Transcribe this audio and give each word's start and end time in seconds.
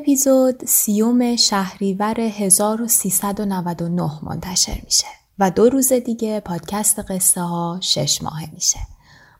اپیزود 0.00 0.64
سیوم 0.64 1.36
شهریور 1.36 2.20
1399 2.20 4.10
منتشر 4.22 4.80
میشه 4.84 5.06
و 5.38 5.50
دو 5.50 5.68
روز 5.68 5.92
دیگه 5.92 6.40
پادکست 6.40 6.98
قصه 6.98 7.40
ها 7.40 7.78
شش 7.80 8.22
ماهه 8.22 8.54
میشه. 8.54 8.78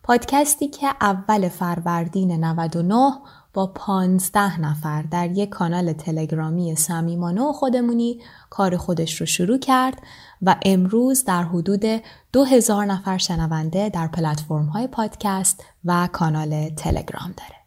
پادکستی 0.03 0.69
که 0.69 0.87
اول 1.01 1.49
فروردین 1.49 2.45
99 2.45 3.13
با 3.55 3.67
15 3.67 4.61
نفر 4.61 5.03
در 5.03 5.31
یک 5.31 5.49
کانال 5.49 5.93
تلگرامی 5.93 6.77
سمیمانه 6.77 7.43
و 7.43 7.53
خودمونی 7.53 8.21
کار 8.51 8.77
خودش 8.77 9.21
رو 9.21 9.27
شروع 9.27 9.59
کرد 9.59 10.03
و 10.43 10.57
امروز 10.65 11.25
در 11.25 11.43
حدود 11.43 11.85
2000 12.33 12.87
نفر 12.87 13.19
شنونده 13.19 13.89
در 13.89 14.07
پلتفرم 14.07 14.67
های 14.67 14.87
پادکست 14.87 15.65
و 15.85 16.09
کانال 16.13 16.69
تلگرام 16.69 17.35
داره. 17.37 17.60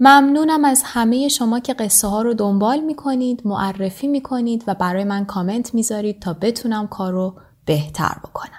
ممنونم 0.00 0.64
از 0.64 0.82
همه 0.84 1.28
شما 1.28 1.60
که 1.60 1.74
قصه 1.74 2.08
ها 2.08 2.22
رو 2.22 2.34
دنبال 2.34 2.80
می 2.80 2.94
کنید، 2.94 3.42
معرفی 3.44 4.06
می 4.06 4.20
کنید 4.20 4.64
و 4.66 4.74
برای 4.74 5.04
من 5.04 5.24
کامنت 5.24 5.74
می‌ذارید 5.74 6.22
تا 6.22 6.32
بتونم 6.32 6.86
کار 6.86 7.12
رو 7.12 7.34
بهتر 7.64 8.16
بکنم. 8.24 8.50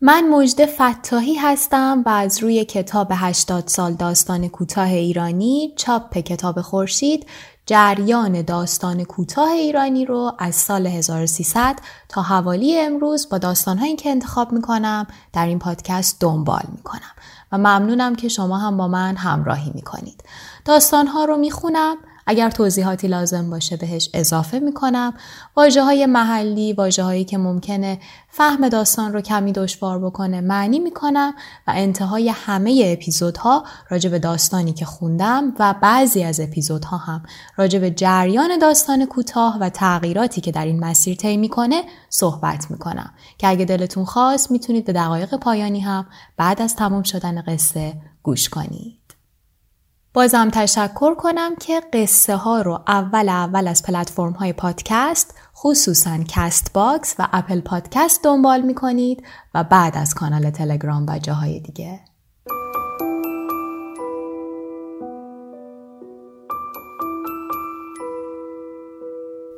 من 0.00 0.28
مجد 0.28 0.66
فتاحی 0.66 1.34
هستم 1.34 2.02
و 2.06 2.08
از 2.08 2.42
روی 2.42 2.64
کتاب 2.64 3.08
80 3.10 3.68
سال 3.68 3.92
داستان 3.92 4.48
کوتاه 4.48 4.88
ایرانی 4.88 5.74
چاپ 5.76 6.18
کتاب 6.18 6.60
خورشید 6.60 7.26
جریان 7.66 8.42
داستان 8.42 9.04
کوتاه 9.04 9.50
ایرانی 9.50 10.04
رو 10.04 10.32
از 10.38 10.54
سال 10.54 10.86
1300 10.86 11.78
تا 12.08 12.22
حوالی 12.22 12.80
امروز 12.80 13.28
با 13.28 13.38
داستانهایی 13.38 13.96
که 13.96 14.10
انتخاب 14.10 14.52
می‌کنم 14.52 15.06
در 15.32 15.46
این 15.46 15.58
پادکست 15.58 16.20
دنبال 16.20 16.64
می‌کنم 16.72 17.12
و 17.52 17.58
ممنونم 17.58 18.14
که 18.14 18.28
شما 18.28 18.58
هم 18.58 18.76
با 18.76 18.88
من 18.88 19.16
همراهی 19.16 19.70
می‌کنید. 19.74 20.24
داستانها 20.64 21.24
رو 21.24 21.36
می‌خونم 21.36 21.96
اگر 22.26 22.50
توضیحاتی 22.50 23.08
لازم 23.08 23.50
باشه 23.50 23.76
بهش 23.76 24.10
اضافه 24.14 24.58
می‌کنم. 24.58 25.14
واجه 25.56 25.82
های 25.82 26.06
محلی 26.06 26.72
واجه 26.72 27.02
هایی 27.02 27.24
که 27.24 27.38
ممکنه 27.38 27.98
فهم 28.28 28.68
داستان 28.68 29.12
رو 29.12 29.20
کمی 29.20 29.52
دشوار 29.52 29.98
بکنه 29.98 30.40
معنی 30.40 30.78
می‌کنم 30.78 31.34
و 31.66 31.72
انتهای 31.76 32.28
همه 32.28 32.82
اپیزودها 32.86 33.64
راجع 33.90 34.10
به 34.10 34.18
داستانی 34.18 34.72
که 34.72 34.84
خوندم 34.84 35.54
و 35.58 35.74
بعضی 35.82 36.24
از 36.24 36.40
اپیزودها 36.40 36.96
هم 36.96 37.22
راجع 37.56 37.78
به 37.78 37.90
جریان 37.90 38.58
داستان 38.58 39.06
کوتاه 39.06 39.58
و 39.60 39.68
تغییراتی 39.68 40.40
که 40.40 40.52
در 40.52 40.64
این 40.64 40.84
مسیر 40.84 41.16
طی 41.16 41.36
می‌کنه 41.36 41.82
صحبت 42.08 42.70
می‌کنم. 42.70 43.10
که 43.38 43.48
اگه 43.48 43.64
دلتون 43.64 44.04
خواست 44.04 44.50
می‌تونید 44.50 44.84
به 44.84 44.92
دقایق 44.92 45.34
پایانی 45.34 45.80
هم 45.80 46.06
بعد 46.36 46.62
از 46.62 46.76
تمام 46.76 47.02
شدن 47.02 47.42
قصه 47.42 47.94
گوش 48.22 48.48
کنید. 48.48 48.99
بازم 50.14 50.50
تشکر 50.50 51.14
کنم 51.14 51.56
که 51.56 51.80
قصه 51.92 52.36
ها 52.36 52.62
رو 52.62 52.80
اول 52.88 53.28
اول 53.28 53.68
از 53.68 53.82
پلتفرم 53.82 54.32
های 54.32 54.52
پادکست 54.52 55.34
خصوصا 55.56 56.18
Castbox 56.28 57.14
و 57.18 57.28
Apple 57.32 57.60
Podcast 57.60 58.24
دنبال 58.24 58.60
می 58.60 58.74
کنید 58.74 59.22
و 59.54 59.64
بعد 59.64 59.96
از 59.96 60.14
کانال 60.14 60.50
تلگرام 60.50 61.06
و 61.08 61.18
جاهای 61.18 61.60
دیگه. 61.60 62.00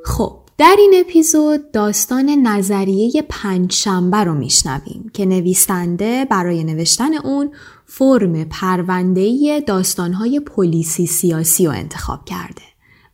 خب 0.05 0.39
در 0.59 0.77
این 0.79 0.95
اپیزود 1.01 1.73
داستان 1.73 2.31
نظریه 2.31 3.23
پنجشنبه 3.29 4.17
رو 4.17 4.35
میشنویم 4.35 5.11
که 5.15 5.27
نویسنده 5.27 6.25
برای 6.25 6.65
نوشتن 6.65 7.15
اون 7.15 7.51
فرم 7.95 8.45
پروندهی 8.45 9.61
داستانهای 9.61 10.41
پلیسی 10.41 11.07
سیاسی 11.07 11.67
رو 11.67 11.73
انتخاب 11.73 12.25
کرده 12.25 12.63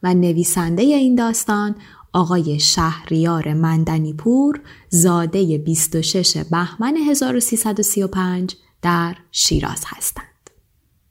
و 0.02 0.14
نویسنده 0.14 0.82
این 0.82 1.14
داستان 1.14 1.74
آقای 2.12 2.60
شهریار 2.60 3.54
مندنیپور 3.54 4.60
زاده 4.88 5.58
26 5.58 6.36
بهمن 6.36 6.96
1335 6.96 8.56
در 8.82 9.16
شیراز 9.32 9.82
هستند. 9.86 10.50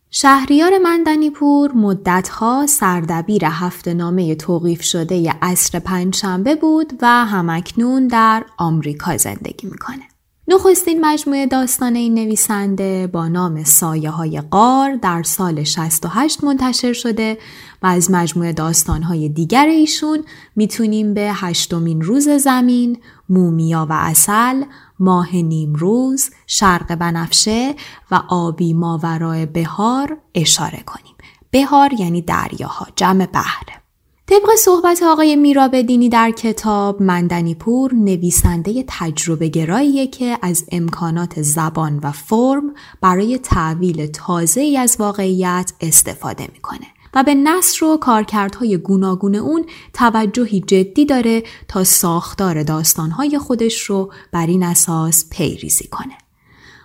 شهریار 0.09 0.77
مندنیپور 0.77 1.71
مدتها 1.71 2.65
سردبیر 2.67 3.45
هفته 3.45 3.93
نامه 3.93 4.35
توقیف 4.35 4.83
شده 4.83 5.35
عصر 5.41 5.79
پنجشنبه 5.79 6.55
بود 6.55 6.93
و 7.01 7.25
همکنون 7.25 8.07
در 8.07 8.45
آمریکا 8.57 9.17
زندگی 9.17 9.67
می‌کنه. 9.67 10.16
نخستین 10.49 11.05
مجموعه 11.05 11.45
داستان 11.45 11.95
این 11.95 12.13
نویسنده 12.13 13.07
با 13.07 13.27
نام 13.27 13.63
سایه 13.63 14.09
های 14.09 14.41
قار 14.41 14.95
در 14.95 15.23
سال 15.23 15.63
68 15.63 16.43
منتشر 16.43 16.93
شده 16.93 17.37
و 17.83 17.87
از 17.87 18.11
مجموعه 18.11 18.53
داستانهای 18.53 19.29
دیگر 19.29 19.65
ایشون 19.65 20.23
می‌تونیم 20.55 21.13
به 21.13 21.31
هشتمین 21.33 22.01
روز 22.01 22.29
زمین، 22.29 22.99
مومیا 23.29 23.87
و 23.89 23.93
اصل، 23.93 24.63
ماه 24.99 25.35
نیمروز، 25.35 26.29
شرق 26.47 26.95
بنفشه 26.95 27.75
و 28.11 28.21
آبی 28.29 28.73
ماورای 28.73 29.45
بهار 29.45 30.17
اشاره 30.35 30.83
کنیم. 30.85 31.15
بهار 31.51 31.93
یعنی 31.93 32.21
دریاها، 32.21 32.87
جمع 32.95 33.25
بحره. 33.25 33.86
طبق 34.29 34.55
صحبت 34.57 35.03
آقای 35.03 35.35
میرابدینی 35.35 36.09
در 36.09 36.31
کتاب 36.31 37.01
مندنی 37.01 37.55
پور 37.55 37.93
نویسنده 37.93 38.83
تجربه 38.87 39.47
گراییه 39.47 40.07
که 40.07 40.37
از 40.41 40.65
امکانات 40.71 41.41
زبان 41.41 41.99
و 42.03 42.11
فرم 42.11 42.73
برای 43.01 43.37
تعویل 43.37 44.07
تازه 44.07 44.61
ای 44.61 44.77
از 44.77 44.95
واقعیت 44.99 45.73
استفاده 45.81 46.47
می‌کنه. 46.53 46.87
و 47.13 47.23
به 47.23 47.35
نصر 47.35 47.85
و 47.85 47.97
کارکردهای 47.97 48.77
گوناگون 48.77 49.35
اون 49.35 49.65
توجهی 49.93 50.59
جدی 50.59 51.05
داره 51.05 51.43
تا 51.67 51.83
ساختار 51.83 52.63
داستانهای 52.63 53.39
خودش 53.39 53.81
رو 53.81 54.11
بر 54.31 54.47
این 54.47 54.63
اساس 54.63 55.29
پیریزی 55.29 55.87
کنه. 55.87 56.26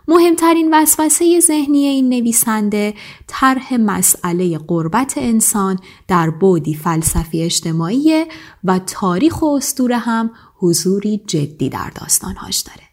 مهمترین 0.08 0.74
وسوسه 0.74 1.40
ذهنی 1.40 1.86
این 1.86 2.08
نویسنده 2.08 2.94
طرح 3.26 3.74
مسئله 3.74 4.58
قربت 4.58 5.14
انسان 5.16 5.78
در 6.08 6.30
بودی 6.30 6.74
فلسفی 6.74 7.42
اجتماعی 7.42 8.24
و 8.64 8.78
تاریخ 8.78 9.42
و 9.42 9.46
اسطوره 9.46 9.98
هم 9.98 10.30
حضوری 10.58 11.22
جدی 11.26 11.68
در 11.68 11.90
داستانهاش 12.00 12.60
داره. 12.60 12.88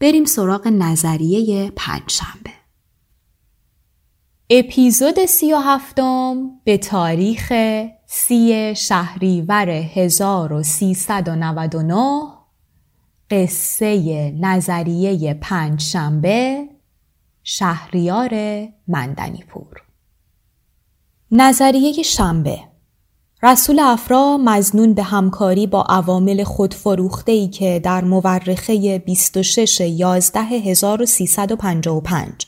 بریم 0.00 0.24
سراغ 0.24 0.68
نظریه 0.68 1.72
پنجشنبه. 1.76 2.50
اپیزود 4.50 5.26
سی 5.26 5.52
و 5.52 5.56
هفتم 5.56 6.50
به 6.64 6.78
تاریخ 6.78 7.52
سی 8.06 8.74
شهریور 8.76 9.70
1399 9.70 12.41
قصه 13.30 14.30
نظریه 14.40 15.34
پنج 15.34 15.80
شنبه 15.80 16.68
شهریار 17.44 18.30
مندنیپور. 18.88 19.82
نظریه 21.30 22.02
شنبه. 22.02 22.58
رسول 23.42 23.78
افرا 23.78 24.38
مزنون 24.44 24.94
به 24.94 25.02
همکاری 25.02 25.66
با 25.66 25.82
عوامل 25.82 26.44
خودفروخته 26.44 27.32
ای 27.32 27.48
که 27.48 27.80
در 27.84 28.04
مورخه 28.04 28.98
26 28.98 29.80
11 29.80 30.40
1355 30.40 32.46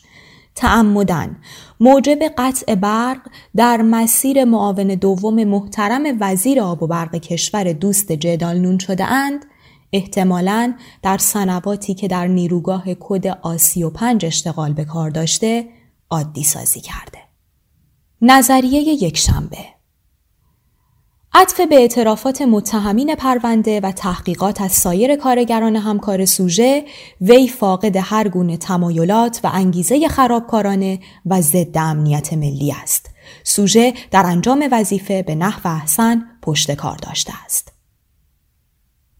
تعمدن 0.55 1.37
موجب 1.79 2.19
قطع 2.37 2.75
برق 2.75 3.19
در 3.55 3.81
مسیر 3.81 4.43
معاون 4.43 4.87
دوم 4.87 5.43
محترم 5.43 6.03
وزیر 6.19 6.61
آب 6.61 6.83
و 6.83 6.87
برق 6.87 7.15
کشور 7.15 7.73
دوست 7.73 8.11
جدالنون 8.11 8.77
شده 8.77 9.05
اند 9.05 9.45
احتمالاً 9.95 10.73
در 11.01 11.17
سنواتی 11.17 11.93
که 11.93 12.07
در 12.07 12.27
نیروگاه 12.27 12.83
کد 12.99 13.27
آسی 13.27 13.83
و 13.83 13.89
پنج 13.89 14.25
اشتغال 14.25 14.73
به 14.73 14.85
کار 14.85 15.09
داشته 15.09 15.67
عادی 16.09 16.43
سازی 16.43 16.81
کرده. 16.81 17.19
نظریه 18.21 18.81
یک 18.81 19.17
شنبه 19.17 19.57
عطف 21.37 21.61
به 21.61 21.75
اعترافات 21.75 22.41
متهمین 22.41 23.15
پرونده 23.15 23.79
و 23.79 23.91
تحقیقات 23.91 24.61
از 24.61 24.71
سایر 24.71 25.15
کارگران 25.15 25.75
همکار 25.75 26.25
سوژه 26.25 26.85
وی 27.21 27.47
فاقد 27.47 27.95
هر 27.97 28.27
گونه 28.27 28.57
تمایلات 28.57 29.39
و 29.43 29.49
انگیزه 29.53 30.07
خرابکارانه 30.07 30.99
و 31.25 31.41
ضد 31.41 31.77
امنیت 31.77 32.33
ملی 32.33 32.71
است. 32.83 33.09
سوژه 33.43 33.93
در 34.11 34.25
انجام 34.25 34.67
وظیفه 34.71 35.23
به 35.23 35.35
نحو 35.35 35.67
احسن 35.67 36.25
پشت 36.41 36.71
کار 36.71 36.97
داشته 36.97 37.33
است. 37.45 37.74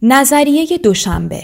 نظریه 0.02 0.78
دوشنبه 0.78 1.44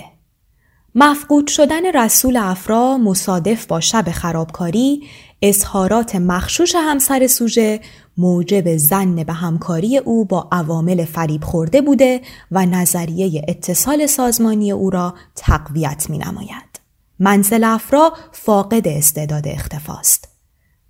مفقود 0.96 1.48
شدن 1.48 1.92
رسول 1.92 2.38
افرا 2.38 2.98
مصادف 2.98 3.66
با 3.66 3.80
شب 3.80 4.12
خرابکاری 4.12 5.04
اظهارات 5.42 6.16
مخشوش 6.16 6.76
همسر 6.76 7.28
سوژه 7.28 7.80
موجب 8.18 8.78
زن 8.78 9.24
به 9.24 9.34
همکاری 9.34 9.98
او 9.98 10.26
با 10.26 10.48
عوامل 10.52 11.06
فریب 11.06 11.44
خورده 11.44 11.82
بوده 11.82 12.22
و 12.52 12.66
نظریه 12.66 13.46
اتصال 13.48 14.06
سازمانی 14.06 14.72
او 14.72 14.90
را 14.90 15.14
تقویت 15.36 16.10
می 16.10 16.18
نماید. 16.18 16.82
منزل 17.20 17.64
افرا 17.64 18.14
فاقد 18.32 18.88
استعداد 18.88 19.48
اختفاست. 19.48 20.28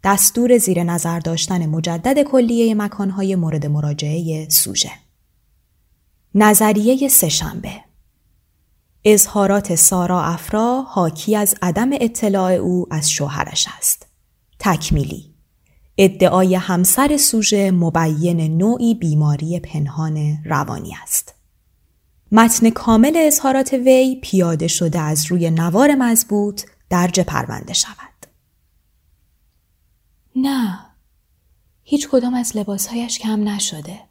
دستور 0.04 0.58
زیر 0.58 0.84
نظر 0.84 1.20
داشتن 1.20 1.66
مجدد 1.66 2.24
کلیه 2.24 2.76
مکانهای 2.76 3.36
مورد 3.36 3.66
مراجعه 3.66 4.50
سوژه 4.50 4.92
نظریه 6.36 7.08
سهشنبه 7.08 7.84
اظهارات 9.04 9.76
سارا 9.76 10.24
افرا 10.24 10.82
حاکی 10.82 11.36
از 11.36 11.56
عدم 11.62 11.90
اطلاع 11.94 12.52
او 12.52 12.88
از 12.92 13.12
شوهرش 13.12 13.68
است. 13.78 14.08
تکمیلی 14.60 15.34
ادعای 15.98 16.56
همسر 16.56 17.18
سوژه 17.18 17.72
مبین 17.72 18.58
نوعی 18.58 18.96
بیماری 18.96 19.60
پنهان 19.60 20.38
روانی 20.46 20.96
است. 21.04 21.36
متن 22.32 22.70
کامل 22.70 23.14
اظهارات 23.16 23.74
وی 23.74 24.20
پیاده 24.22 24.68
شده 24.68 25.00
از 25.00 25.26
روی 25.26 25.50
نوار 25.52 25.96
مضبوط 25.96 26.64
درج 26.90 27.20
پرونده 27.20 27.74
شود. 27.74 27.96
نه 30.36 30.80
هیچ 31.84 32.10
کدام 32.10 32.34
از 32.34 32.58
لباسهایش 32.58 33.20
کم 33.20 33.50
نشده. 33.50 34.11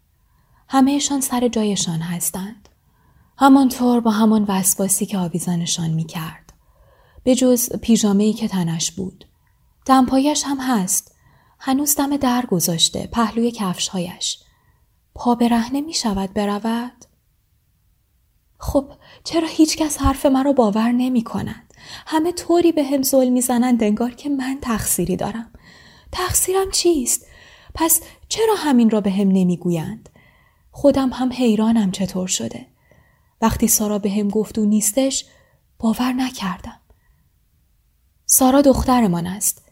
همهشان 0.72 1.20
سر 1.20 1.48
جایشان 1.48 2.00
هستند. 2.00 2.68
همانطور 3.38 4.00
با 4.00 4.10
همان 4.10 4.44
وسواسی 4.48 5.06
که 5.06 5.18
آویزانشان 5.18 5.90
می 5.90 6.04
کرد. 6.04 6.52
به 7.24 7.34
جز 7.34 7.76
پیژامه 7.76 8.32
که 8.32 8.48
تنش 8.48 8.90
بود. 8.90 9.24
دمپایش 9.86 10.42
هم 10.46 10.60
هست. 10.60 11.14
هنوز 11.58 11.96
دم 11.96 12.16
در 12.16 12.46
گذاشته 12.46 13.06
پهلوی 13.12 13.50
کفشهایش. 13.50 14.38
پا 15.14 15.34
برهنه 15.34 15.80
می 15.80 15.94
شود 15.94 16.34
برود؟ 16.34 17.04
خب 18.58 18.92
چرا 19.24 19.48
هیچکس 19.48 19.98
حرف 19.98 20.26
مرا 20.26 20.52
باور 20.52 20.92
نمی 20.92 21.24
کند؟ 21.24 21.74
همه 22.06 22.32
طوری 22.32 22.72
به 22.72 22.84
هم 22.84 23.02
ظلم 23.02 23.32
می‌زنند 23.32 23.82
انگار 23.82 24.10
که 24.10 24.28
من 24.28 24.58
تقصیری 24.62 25.16
دارم. 25.16 25.52
تقصیرم 26.12 26.70
چیست؟ 26.70 27.26
پس 27.74 28.02
چرا 28.28 28.54
همین 28.56 28.90
را 28.90 29.00
به 29.00 29.10
هم 29.10 29.28
نمی‌گویند؟ 29.28 30.09
خودم 30.80 31.10
هم 31.12 31.32
حیرانم 31.32 31.90
چطور 31.90 32.28
شده. 32.28 32.66
وقتی 33.40 33.68
سارا 33.68 33.98
به 33.98 34.10
هم 34.10 34.28
گفت 34.28 34.58
و 34.58 34.64
نیستش 34.64 35.24
باور 35.78 36.12
نکردم. 36.12 36.80
سارا 38.26 38.62
دخترمان 38.62 39.26
است. 39.26 39.62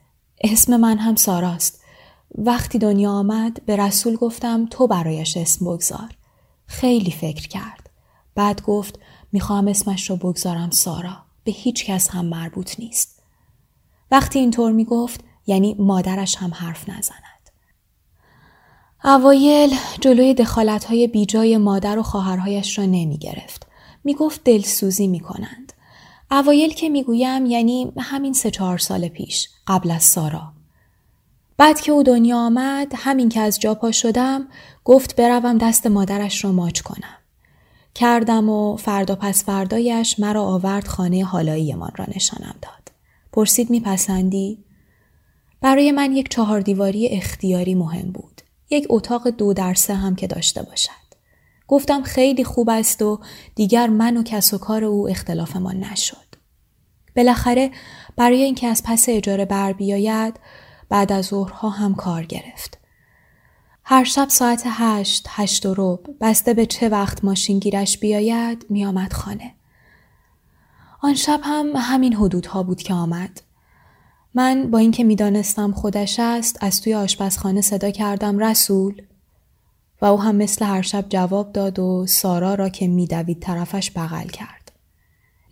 اسم 0.41 0.77
من 0.77 0.99
هم 0.99 1.17
ساراست. 1.17 1.85
وقتی 2.39 2.79
دنیا 2.79 3.13
آمد 3.13 3.65
به 3.67 3.77
رسول 3.77 4.17
گفتم 4.17 4.67
تو 4.67 4.87
برایش 4.87 5.37
اسم 5.37 5.65
بگذار. 5.65 6.09
خیلی 6.67 7.11
فکر 7.11 7.49
کرد. 7.49 7.91
بعد 8.35 8.63
گفت 8.63 8.99
می‌خوام 9.33 9.69
اسمش 9.69 10.11
رو 10.11 10.17
بگذارم 10.17 10.71
سارا. 10.71 11.17
به 11.45 11.53
هیچ 11.53 11.85
کس 11.85 12.11
هم 12.11 12.25
مربوط 12.25 12.81
نیست. 12.81 13.23
وقتی 14.11 14.39
اینطور 14.39 14.73
می‌گفت 14.73 15.25
یعنی 15.47 15.77
مادرش 15.79 16.37
هم 16.37 16.55
حرف 16.55 16.89
نزند. 16.89 17.38
اوایل 19.09 19.77
جلوی 20.01 20.35
دخالت 20.35 20.85
های 20.85 21.07
بیجای 21.07 21.57
مادر 21.57 21.99
و 21.99 22.03
خواهرهایش 22.03 22.79
را 22.79 22.85
نمی 22.85 23.19
گرفت. 23.19 23.67
می 24.05 24.15
گفت 24.15 24.45
دلسوزی 24.45 25.07
می 25.07 25.21
کنند. 25.21 25.73
اوایل 26.31 26.75
که 26.75 26.89
می 26.89 27.03
گویم 27.03 27.47
یعنی 27.47 27.93
همین 27.99 28.33
سه 28.33 28.51
چهار 28.51 28.79
سال 28.79 29.09
پیش 29.09 29.49
قبل 29.67 29.91
از 29.91 30.03
سارا. 30.03 30.53
بعد 31.57 31.81
که 31.81 31.93
او 31.93 32.03
دنیا 32.03 32.37
آمد 32.37 32.93
همین 32.97 33.29
که 33.29 33.41
از 33.41 33.61
جا 33.61 33.75
پا 33.75 33.93
شدم 33.93 34.49
گفت 34.85 35.17
بروم 35.17 35.59
دست 35.59 35.87
مادرش 35.87 36.45
را 36.45 36.53
ماچ 36.53 36.81
کنم. 36.81 37.19
کردم 37.95 38.49
و 38.49 38.77
فردا 38.77 39.15
پس 39.15 39.45
فردایش 39.45 40.21
مرا 40.21 40.43
آورد 40.43 40.87
خانه 40.87 41.25
حالایی 41.25 41.75
من 41.75 41.91
را 41.97 42.07
نشانم 42.15 42.55
داد. 42.63 42.93
پرسید 43.33 43.71
میپسندی؟ 43.71 44.65
برای 45.61 45.93
من 45.93 46.13
یک 46.13 46.29
چهار 46.29 46.61
دیواری 46.61 47.09
اختیاری 47.09 47.75
مهم 47.75 48.13
بود. 48.13 48.38
یک 48.71 48.87
اتاق 48.91 49.29
دو 49.29 49.53
در 49.53 49.75
سه 49.75 49.95
هم 49.95 50.15
که 50.15 50.27
داشته 50.27 50.63
باشد. 50.63 51.09
گفتم 51.69 52.03
خیلی 52.03 52.45
خوب 52.45 52.71
است 52.71 53.03
و 53.03 53.21
دیگر 53.55 53.87
من 53.87 54.17
و 54.17 54.23
کس 54.23 54.55
و 54.55 54.59
کار 54.59 54.85
او 54.85 55.09
اختلافمان 55.09 55.77
نشد. 55.77 56.29
بالاخره 57.17 57.71
برای 58.17 58.43
اینکه 58.43 58.67
از 58.67 58.83
پس 58.83 59.05
اجاره 59.09 59.45
بر 59.45 59.73
بیاید 59.73 60.41
بعد 60.89 61.13
از 61.13 61.25
ظهرها 61.25 61.71
هم 61.71 61.95
کار 61.95 62.25
گرفت. 62.25 62.79
هر 63.85 64.05
شب 64.05 64.29
ساعت 64.29 64.63
هشت، 64.67 65.27
هشت 65.29 65.67
و 65.67 65.75
رب 65.79 66.01
بسته 66.21 66.55
به 66.55 66.67
چه 66.67 66.89
وقت 66.89 67.25
ماشین 67.25 67.59
گیرش 67.59 67.99
بیاید 67.99 68.67
میآمد 68.71 69.13
خانه. 69.13 69.55
آن 71.03 71.15
شب 71.15 71.41
هم 71.43 71.73
همین 71.77 72.15
حدودها 72.15 72.63
بود 72.63 72.83
که 72.83 72.95
آمد. 72.95 73.41
من 74.35 74.71
با 74.71 74.79
اینکه 74.79 75.05
می‌دانستم 75.05 75.73
خودش 75.73 76.21
است 76.21 76.59
از 76.61 76.81
توی 76.81 76.95
آشپزخانه 76.95 77.61
صدا 77.61 77.91
کردم 77.91 78.39
رسول 78.39 79.03
و 80.03 80.05
او 80.07 80.21
هم 80.23 80.37
مثل 80.37 80.65
هر 80.65 80.83
شب 80.83 81.05
جواب 81.09 81.53
داد 81.53 81.79
و 81.79 82.07
سارا 82.07 82.55
را 82.55 82.69
که 82.69 82.89
میدوید 82.89 83.41
طرفش 83.41 83.91
بغل 83.91 84.29
کرد. 84.29 84.73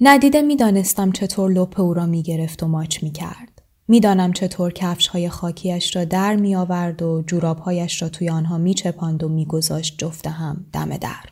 ندیده 0.00 0.42
می‌دانستم 0.42 1.12
چطور 1.12 1.52
لپ 1.52 1.80
او 1.80 1.94
را 1.94 2.06
می‌گرفت 2.06 2.62
و 2.62 2.68
ماچ 2.68 3.02
می‌کرد. 3.02 3.62
می‌دانم 3.88 4.32
چطور 4.32 4.72
کفش 4.72 5.08
های 5.08 5.28
خاکیش 5.28 5.96
را 5.96 6.04
در 6.04 6.36
می 6.36 6.56
آورد 6.56 7.02
و 7.02 7.22
جورابهایش 7.26 8.02
را 8.02 8.08
توی 8.08 8.30
آنها 8.30 8.58
می 8.58 8.74
چپاند 8.74 9.24
و 9.24 9.28
میگذاشت 9.28 9.98
جفته 9.98 10.30
هم 10.30 10.66
دم 10.72 10.96
در 10.96 11.24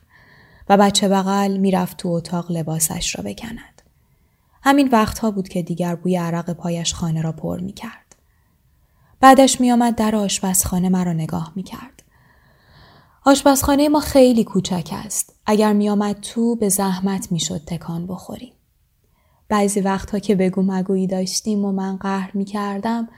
و 0.69 0.77
بچه 0.77 1.09
بغل 1.09 1.57
می‌رفت 1.57 1.97
تو 1.97 2.09
اتاق 2.09 2.53
لباسش 2.53 3.17
را 3.17 3.25
بکند. 3.25 3.74
همین 4.67 4.89
وقتها 4.93 5.31
بود 5.31 5.49
که 5.49 5.63
دیگر 5.63 5.95
بوی 5.95 6.17
عرق 6.17 6.51
پایش 6.51 6.95
خانه 6.95 7.23
را 7.23 7.33
پر 7.33 7.61
می 7.61 7.73
کرد. 7.73 8.17
بعدش 9.21 9.61
می 9.61 9.73
آمد 9.73 9.95
در 9.95 10.17
آشپزخانه 10.17 10.89
مرا 10.89 11.13
نگاه 11.13 11.53
می 11.57 11.63
کرد. 11.63 12.03
آشپزخانه 13.25 13.89
ما 13.89 14.01
خیلی 14.01 14.45
کوچک 14.45 14.91
است. 14.93 15.35
اگر 15.47 15.73
می 15.73 15.89
آمد 15.89 16.21
تو 16.21 16.57
به 16.57 16.69
زحمت 16.69 17.33
می 17.33 17.41
شد 17.41 17.61
تکان 17.67 18.07
بخوریم. 18.07 18.53
بعضی 19.49 19.81
وقتها 19.81 20.19
که 20.19 20.35
بگو 20.35 20.63
مگویی 20.63 21.07
داشتیم 21.07 21.65
و 21.65 21.73
من 21.73 21.97
قهر 21.97 22.31
می 22.35 22.45
کردم 22.45 23.09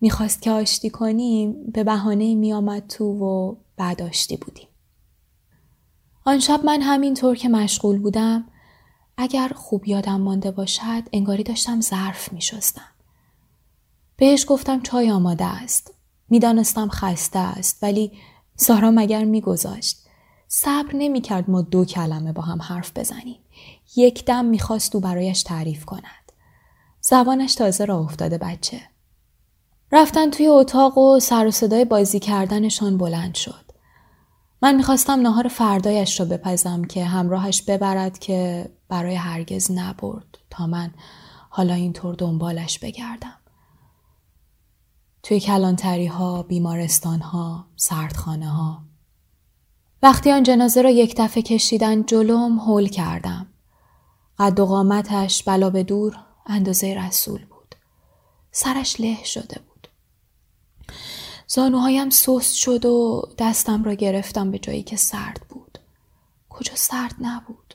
می‌خواست 0.00 0.42
که 0.42 0.50
آشتی 0.50 0.90
کنیم 0.90 1.70
به 1.72 1.84
بهانه 1.84 2.34
می 2.34 2.52
آمد 2.52 2.86
تو 2.86 3.04
و 3.04 3.54
بعد 3.76 4.02
آشتی 4.02 4.36
بودیم. 4.36 4.68
آن 6.24 6.38
شب 6.38 6.60
من 6.64 6.82
همینطور 6.82 7.36
که 7.36 7.48
مشغول 7.48 7.98
بودم 7.98 8.44
اگر 9.20 9.48
خوب 9.48 9.88
یادم 9.88 10.20
مانده 10.20 10.50
باشد 10.50 11.02
انگاری 11.12 11.42
داشتم 11.42 11.80
ظرف 11.80 12.32
می 12.32 12.40
شستم. 12.40 12.88
بهش 14.16 14.44
گفتم 14.48 14.82
چای 14.82 15.10
آماده 15.10 15.44
است. 15.44 15.94
می‌دانستم 16.28 16.88
خسته 16.88 17.38
است 17.38 17.78
ولی 17.82 18.12
سارا 18.56 18.90
مگر 18.90 19.24
میگذاشت. 19.24 19.98
صبر 20.48 20.90
نمی 20.94 21.20
کرد 21.20 21.50
ما 21.50 21.62
دو 21.62 21.84
کلمه 21.84 22.32
با 22.32 22.42
هم 22.42 22.62
حرف 22.62 22.92
بزنیم. 22.96 23.40
یک 23.96 24.24
دم 24.24 24.44
می‌خواست 24.44 24.94
او 24.94 25.00
برایش 25.00 25.42
تعریف 25.42 25.84
کند. 25.84 26.32
زبانش 27.00 27.54
تازه 27.54 27.84
را 27.84 27.98
افتاده 27.98 28.38
بچه. 28.38 28.80
رفتن 29.92 30.30
توی 30.30 30.46
اتاق 30.46 30.98
و 30.98 31.20
سر 31.20 31.46
و 31.46 31.50
صدای 31.50 31.84
بازی 31.84 32.18
کردنشان 32.18 32.98
بلند 32.98 33.34
شد. 33.34 33.67
من 34.62 34.76
می‌خواستم 34.76 35.20
نهار 35.20 35.48
فردایش 35.48 36.20
را 36.20 36.26
بپزم 36.26 36.84
که 36.84 37.04
همراهش 37.04 37.62
ببرد 37.62 38.18
که 38.18 38.70
برای 38.88 39.14
هرگز 39.14 39.70
نبرد 39.70 40.38
تا 40.50 40.66
من 40.66 40.90
حالا 41.50 41.74
اینطور 41.74 42.14
دنبالش 42.14 42.78
بگردم. 42.78 43.38
توی 45.22 45.40
کلانتری 45.40 46.06
ها، 46.06 46.42
بیمارستان 46.42 47.20
ها، 47.20 47.66
سردخانه 47.76 48.48
ها. 48.48 48.82
وقتی 50.02 50.32
آن 50.32 50.42
جنازه 50.42 50.82
را 50.82 50.90
یک 50.90 51.14
دفعه 51.18 51.42
کشیدن 51.42 52.02
جلوم 52.02 52.58
هول 52.58 52.88
کردم. 52.88 53.46
قد 54.38 54.60
و 54.60 54.66
قامتش 54.66 55.42
بلا 55.42 55.70
به 55.70 55.82
دور 55.82 56.16
اندازه 56.46 56.94
رسول 56.94 57.44
بود. 57.44 57.74
سرش 58.50 59.00
له 59.00 59.24
شده 59.24 59.60
بود. 59.60 59.67
زانوهایم 61.50 62.10
سست 62.10 62.54
شد 62.54 62.84
و 62.84 63.28
دستم 63.38 63.84
را 63.84 63.94
گرفتم 63.94 64.50
به 64.50 64.58
جایی 64.58 64.82
که 64.82 64.96
سرد 64.96 65.40
بود. 65.48 65.78
کجا 66.48 66.72
سرد 66.74 67.14
نبود. 67.20 67.74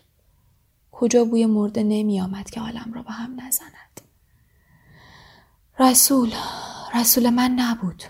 کجا 0.92 1.26
بوی 1.26 1.46
مرده 1.46 1.84
نمی 1.84 2.22
آمد 2.22 2.50
که 2.50 2.60
حالم 2.60 2.92
را 2.96 3.04
به 3.04 3.12
هم 3.12 3.42
نزند. 3.42 4.02
رسول 5.80 6.34
رسول 6.96 7.30
من 7.30 7.52
نبود. 7.52 8.04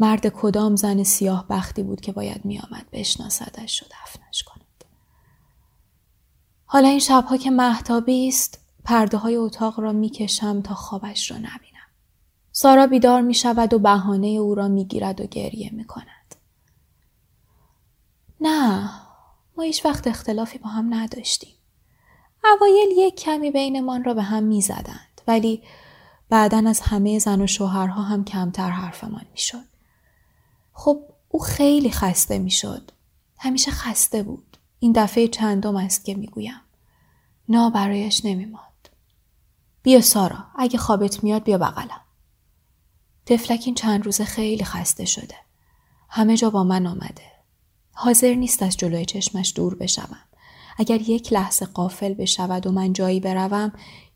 مرد 0.00 0.28
کدام 0.28 0.76
زن 0.76 1.02
سیاه 1.02 1.46
بختی 1.48 1.82
بود 1.82 2.00
که 2.00 2.12
باید 2.12 2.44
می 2.44 2.58
آمد 2.58 2.86
بشناسدش 2.92 3.82
و 3.82 3.86
دفنش 3.86 4.42
کند. 4.42 4.84
حالا 6.66 6.88
این 6.88 6.98
شبها 6.98 7.36
که 7.36 7.50
محتابی 7.50 8.28
است 8.28 8.58
پرده 8.84 9.16
های 9.16 9.36
اتاق 9.36 9.80
را 9.80 9.92
می 9.92 10.10
کشم 10.10 10.62
تا 10.62 10.74
خوابش 10.74 11.30
را 11.30 11.36
نبینم. 11.36 11.71
سارا 12.52 12.86
بیدار 12.86 13.22
می 13.22 13.34
شود 13.34 13.74
و 13.74 13.78
بهانه 13.78 14.26
او 14.26 14.54
را 14.54 14.68
می 14.68 14.84
گیرد 14.84 15.20
و 15.20 15.26
گریه 15.26 15.70
می 15.72 15.84
کند. 15.84 16.34
نه 18.40 18.90
ما 19.56 19.62
هیچ 19.62 19.84
وقت 19.84 20.06
اختلافی 20.06 20.58
با 20.58 20.70
هم 20.70 20.94
نداشتیم. 20.94 21.54
اوایل 22.44 22.88
یک 22.96 23.16
کمی 23.16 23.50
بینمان 23.50 24.04
را 24.04 24.14
به 24.14 24.22
هم 24.22 24.42
می 24.42 24.60
زدند 24.60 25.20
ولی 25.26 25.62
بعدا 26.28 26.62
از 26.66 26.80
همه 26.80 27.18
زن 27.18 27.40
و 27.40 27.46
شوهرها 27.46 28.02
هم 28.02 28.24
کمتر 28.24 28.70
حرفمان 28.70 29.26
می‌شد. 29.32 29.64
خب 30.72 31.02
او 31.28 31.40
خیلی 31.40 31.90
خسته 31.90 32.38
می‌شد. 32.38 32.90
همیشه 33.38 33.70
خسته 33.70 34.22
بود. 34.22 34.56
این 34.78 34.92
دفعه 34.92 35.28
چندم 35.28 35.76
است 35.76 36.04
که 36.04 36.14
می‌گویم. 36.14 36.60
نا 37.48 37.70
برایش 37.70 38.24
نمیماند. 38.24 38.88
بیا 39.82 40.00
سارا 40.00 40.44
اگه 40.56 40.78
خوابت 40.78 41.24
میاد 41.24 41.42
بیا 41.42 41.58
بغلم. 41.58 42.00
تفلک 43.26 43.62
این 43.66 43.74
چند 43.74 44.04
روزه 44.04 44.24
خیلی 44.24 44.64
خسته 44.64 45.04
شده. 45.04 45.36
همه 46.08 46.36
جا 46.36 46.50
با 46.50 46.64
من 46.64 46.86
آمده. 46.86 47.32
حاضر 47.92 48.34
نیست 48.34 48.62
از 48.62 48.76
جلوی 48.76 49.04
چشمش 49.04 49.52
دور 49.56 49.74
بشوم. 49.74 50.18
اگر 50.78 51.00
یک 51.00 51.32
لحظه 51.32 51.66
قافل 51.66 52.14
بشود 52.14 52.66
و 52.66 52.72
من 52.72 52.92
جایی 52.92 53.20
بروم 53.20 53.72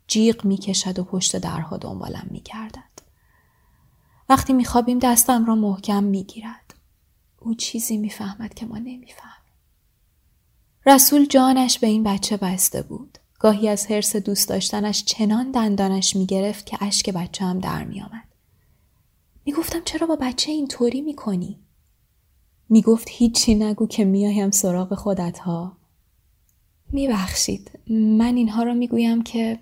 جیغ 0.07 0.45
می 0.45 0.57
کشد 0.57 0.99
و 0.99 1.05
پشت 1.05 1.37
درها 1.37 1.77
دنبالم 1.77 2.27
می 2.31 2.41
گردد. 2.41 2.83
وقتی 4.29 4.53
می 4.53 4.65
خوابیم 4.65 4.99
دستم 4.99 5.45
را 5.45 5.55
محکم 5.55 6.05
می 6.05 6.25
گیرد. 6.25 6.75
او 7.39 7.55
چیزی 7.55 7.97
می 7.97 8.11
فهمد 8.11 8.55
که 8.55 8.67
ما 8.67 8.79
نمی 8.79 9.13
فهمیم. 9.13 9.37
رسول 10.87 11.27
جانش 11.27 11.79
به 11.79 11.87
این 11.87 12.03
بچه 12.03 12.37
بسته 12.37 12.83
بود. 12.83 13.19
گاهی 13.39 13.69
از 13.69 13.87
حرس 13.87 14.17
دوست 14.17 14.49
داشتنش 14.49 15.05
چنان 15.05 15.51
دندانش 15.51 16.17
می 16.17 16.27
گرفت 16.27 16.67
که 16.67 16.85
اشک 16.85 17.11
بچه 17.11 17.45
هم 17.45 17.59
در 17.59 17.85
می 17.85 18.03
آمد. 19.47 19.57
می 19.57 19.63
گفتم 19.63 19.81
چرا 19.85 20.07
با 20.07 20.17
بچه 20.17 20.53
اینطوری 20.53 21.01
می 21.01 21.15
کنی؟ 21.15 21.61
می 22.69 22.83
گفت 22.83 23.09
هیچی 23.11 23.55
نگو 23.55 23.87
که 23.87 24.05
میایم 24.05 24.51
سراغ 24.51 24.95
خودت 24.95 25.39
ها. 25.39 25.77
می 26.93 27.09
بخشید. 27.09 27.71
من 27.91 28.37
اینها 28.37 28.63
را 28.63 28.75
می 28.75 28.89
گویم 28.89 29.23
که 29.23 29.59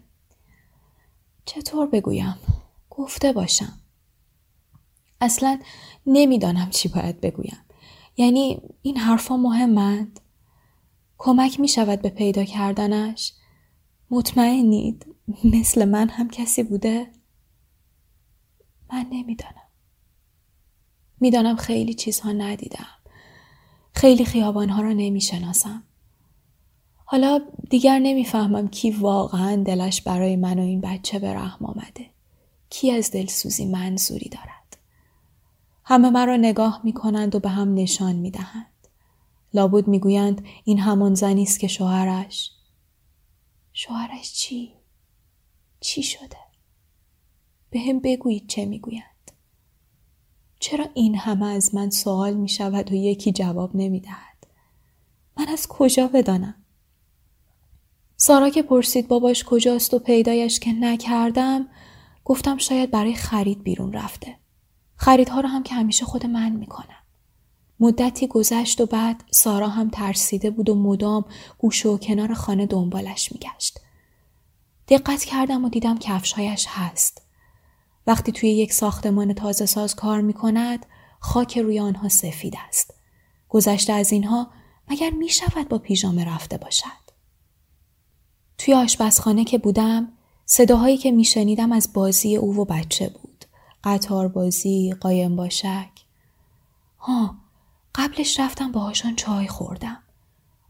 چطور 1.45 1.87
بگویم؟ 1.87 2.37
گفته 2.91 3.33
باشم. 3.33 3.81
اصلا 5.21 5.61
نمی‌دانم 6.07 6.71
چی 6.71 6.89
باید 6.89 7.21
بگویم. 7.21 7.59
یعنی 8.17 8.63
این 8.83 8.97
حرفا 8.97 9.37
مهمند؟ 9.37 10.21
کمک 11.19 11.61
می 11.61 11.69
شود 11.69 12.03
به 12.03 12.09
پیدا 12.09 12.45
کردنش؟ 12.45 13.33
مطمئنید؟ 14.11 15.07
مثل 15.45 15.85
من 15.85 16.09
هم 16.09 16.29
کسی 16.31 16.63
بوده؟ 16.63 17.11
من 18.93 19.07
نمی‌دانم. 19.11 19.64
می‌دانم 21.25 21.57
خیلی 21.57 21.95
چیزها 21.95 22.33
ندیدم. 22.33 22.87
خیلی 23.93 24.25
خیابانها 24.25 24.83
را 24.83 24.93
نمی‌شناسم. 24.93 25.83
حالا 27.05 27.41
دیگر 27.71 27.99
نمی‌فهمم 27.99 28.69
کی 28.69 28.91
واقعا 28.91 29.63
دلش 29.63 30.03
برای 30.03 30.37
من 30.37 30.59
و 30.59 30.63
این 30.63 30.81
بچه 30.81 31.19
به 31.19 31.35
رحم 31.35 31.67
آمده. 31.67 32.11
کی 32.71 32.91
از 32.91 33.11
دلسوزی 33.11 33.65
منظوری 33.65 34.29
دارد. 34.29 34.77
همه 35.85 36.11
مرا 36.11 36.37
نگاه 36.37 36.81
می 36.85 36.93
کنند 36.93 37.35
و 37.35 37.41
به 37.41 37.49
هم 37.49 37.75
نشان 37.75 38.17
می 38.17 38.31
دهند. 38.31 38.89
لابد 39.55 39.89
می 39.89 39.99
گویند 39.99 40.45
این 40.65 40.79
همان 40.79 41.15
زنی 41.15 41.43
است 41.43 41.61
که 41.61 41.69
شوهرش 41.69 42.51
شوهرش 43.73 44.33
چی؟ 44.33 44.75
چی 45.81 46.03
شده؟ 46.03 46.39
به 47.71 47.81
هم 47.81 48.01
بگویید 48.01 48.49
چه 48.49 48.65
می 48.65 48.79
گویند. 48.79 49.14
چرا 50.65 50.87
این 50.95 51.15
همه 51.15 51.47
از 51.47 51.75
من 51.75 51.91
سوال 51.91 52.35
می 52.35 52.49
شود 52.49 52.93
و 52.93 52.95
یکی 52.95 53.33
جواب 53.33 53.71
نمی 53.77 54.01
دهد؟ 54.01 54.47
من 55.37 55.49
از 55.49 55.67
کجا 55.67 56.09
بدانم؟ 56.09 56.55
سارا 58.17 58.51
که 58.51 58.63
پرسید 58.63 59.09
باباش 59.09 59.45
کجاست 59.45 59.95
و 59.95 59.99
پیدایش 59.99 60.61
که 60.61 60.73
نکردم 60.73 61.69
گفتم 62.25 62.59
شاید 62.59 62.91
برای 62.91 63.15
خرید 63.15 63.63
بیرون 63.63 63.93
رفته. 63.93 64.37
خریدها 64.97 65.41
رو 65.41 65.49
هم 65.49 65.63
که 65.63 65.75
همیشه 65.75 66.05
خود 66.05 66.27
من 66.27 66.53
می‌کنم. 66.53 67.05
مدتی 67.81 68.27
گذشت 68.27 68.81
و 68.81 68.87
بعد 68.87 69.25
سارا 69.31 69.69
هم 69.69 69.91
ترسیده 69.91 70.51
بود 70.51 70.69
و 70.69 70.75
مدام 70.75 71.25
گوش 71.59 71.87
و 71.87 71.99
کنار 71.99 72.35
خانه 72.35 72.67
دنبالش 72.67 73.33
میگشت. 73.33 73.81
دقت 74.89 75.25
کردم 75.25 75.65
و 75.65 75.69
دیدم 75.69 75.99
کفشهایش 75.99 76.67
هست. 76.69 77.24
وقتی 78.07 78.33
توی 78.33 78.51
یک 78.51 78.73
ساختمان 78.73 79.33
تازه 79.33 79.67
ساز 79.67 79.95
کار 79.95 80.21
می 80.21 80.33
کند 80.33 80.87
خاک 81.21 81.59
روی 81.59 81.81
آنها 81.81 82.09
سفید 82.09 82.55
است. 82.69 82.95
گذشته 83.49 83.93
از 83.93 84.13
اینها 84.13 84.51
مگر 84.89 85.11
می 85.11 85.29
شود 85.29 85.69
با 85.69 85.79
پیژامه 85.79 86.25
رفته 86.25 86.57
باشد. 86.59 87.05
توی 88.59 88.75
آشپزخانه 88.75 89.45
که 89.45 89.59
بودم 89.59 90.13
صداهایی 90.47 90.97
که 90.97 91.11
میشنیدم 91.11 91.73
از 91.73 91.93
بازی 91.93 92.37
او 92.37 92.57
و 92.57 92.65
بچه 92.65 93.09
بود. 93.09 93.45
قطار 93.85 94.29
بازی، 94.29 94.95
قایم 95.01 95.37
باشک. 95.37 95.91
ها 96.99 97.37
قبلش 97.95 98.41
رفتم 98.41 98.73
باهاشان 98.73 99.17
چای 99.17 99.49
خوردم. 99.49 100.03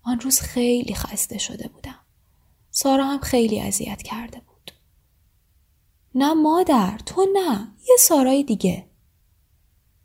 آن 0.02 0.20
روز 0.20 0.40
خیلی 0.40 0.94
خسته 0.94 1.38
شده 1.38 1.68
بودم. 1.68 1.98
سارا 2.70 3.06
هم 3.06 3.18
خیلی 3.18 3.60
اذیت 3.60 4.02
کرده 4.02 4.40
بود. 4.40 4.53
نه 6.14 6.34
مادر 6.34 6.98
تو 7.06 7.26
نه 7.32 7.68
یه 7.88 7.96
سارای 7.98 8.42
دیگه. 8.42 8.86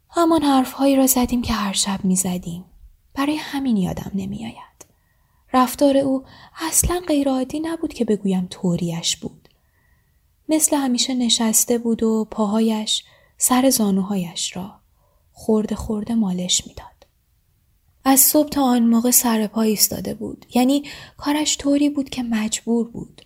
همان 0.09 0.41
حرفهایی 0.43 0.95
را 0.95 1.07
زدیم 1.07 1.41
که 1.41 1.53
هر 1.53 1.73
شب 1.73 1.99
می 2.05 2.15
زدیم. 2.15 2.65
برای 3.13 3.35
همین 3.35 3.77
یادم 3.77 4.11
نمیآید. 4.15 4.85
رفتار 5.53 5.97
او 5.97 6.25
اصلا 6.61 7.01
غیرعادی 7.07 7.59
نبود 7.59 7.93
که 7.93 8.05
بگویم 8.05 8.47
طوریش 8.49 9.17
بود. 9.17 9.49
مثل 10.49 10.77
همیشه 10.77 11.13
نشسته 11.13 11.77
بود 11.77 12.03
و 12.03 12.27
پاهایش 12.31 13.03
سر 13.37 13.69
زانوهایش 13.69 14.55
را 14.55 14.79
خورده 15.31 15.75
خورده 15.75 16.15
مالش 16.15 16.67
می‌داد. 16.67 17.07
از 18.03 18.19
صبح 18.19 18.49
تا 18.49 18.63
آن 18.63 18.83
موقع 18.83 19.11
سر 19.11 19.47
پا 19.47 19.61
ایستاده 19.61 20.13
بود. 20.13 20.45
یعنی 20.55 20.83
کارش 21.17 21.57
طوری 21.57 21.89
بود 21.89 22.09
که 22.09 22.23
مجبور 22.23 22.87
بود. 22.87 23.21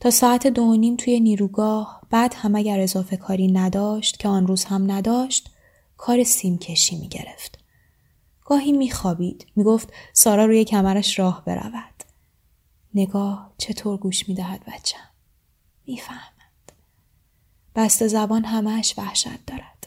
تا 0.00 0.10
ساعت 0.10 0.46
دو 0.46 0.76
نیم 0.76 0.96
توی 0.96 1.20
نیروگاه 1.20 2.00
بعد 2.10 2.34
هم 2.36 2.54
اگر 2.54 2.80
اضافه 2.80 3.16
کاری 3.16 3.52
نداشت 3.52 4.18
که 4.18 4.28
آن 4.28 4.46
روز 4.46 4.64
هم 4.64 4.92
نداشت 4.92 5.50
کار 5.96 6.24
سیم 6.24 6.58
کشی 6.58 6.96
می 6.96 7.08
گرفت. 7.08 7.58
گاهی 8.44 8.72
میخوابید 8.72 9.46
می‌گفت 9.56 9.92
سارا 10.12 10.44
روی 10.44 10.64
کمرش 10.64 11.18
راه 11.18 11.44
برود. 11.44 12.04
نگاه 12.94 13.52
چطور 13.58 13.96
گوش 13.96 14.28
می‌دهد 14.28 14.64
بچم 14.64 15.08
می‌فهمد 15.86 16.72
بسته 17.74 18.08
زبان 18.08 18.44
همهش 18.44 18.94
وحشت 18.98 19.46
دارد. 19.46 19.86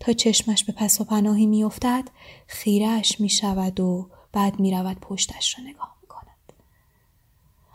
تا 0.00 0.12
چشمش 0.12 0.64
به 0.64 0.72
پس 0.72 1.00
و 1.00 1.04
پناهی 1.04 1.46
میافتد 1.46 2.08
خیرهش 2.46 3.20
می‌شود 3.20 3.80
و 3.80 4.10
بعد 4.32 4.60
می‌رود 4.60 5.00
پشتش 5.00 5.58
را 5.58 5.64
نگاه. 5.64 5.91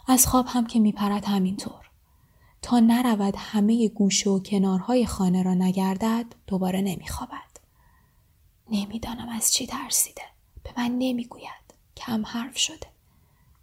از 0.07 0.27
خواب 0.27 0.45
هم 0.49 0.67
که 0.67 0.79
میپرد 0.79 1.25
همینطور 1.25 1.89
تا 2.61 2.79
نرود 2.79 3.33
همه 3.37 3.87
گوشه 3.87 4.29
و 4.29 4.39
کنارهای 4.39 5.05
خانه 5.05 5.43
را 5.43 5.53
نگردد 5.53 6.25
دوباره 6.47 6.81
نمیخوابد. 6.81 7.57
نمی‌دانم 8.69 9.29
از 9.29 9.53
چی 9.53 9.67
ترسیده. 9.67 10.21
به 10.63 10.69
من 10.77 10.91
نمی‌گوید. 10.97 11.73
کم 11.97 12.25
حرف 12.25 12.57
شده. 12.57 12.87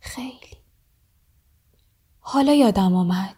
خیلی. 0.01 0.57
حالا 2.21 2.53
یادم 2.53 2.95
آمد. 2.95 3.37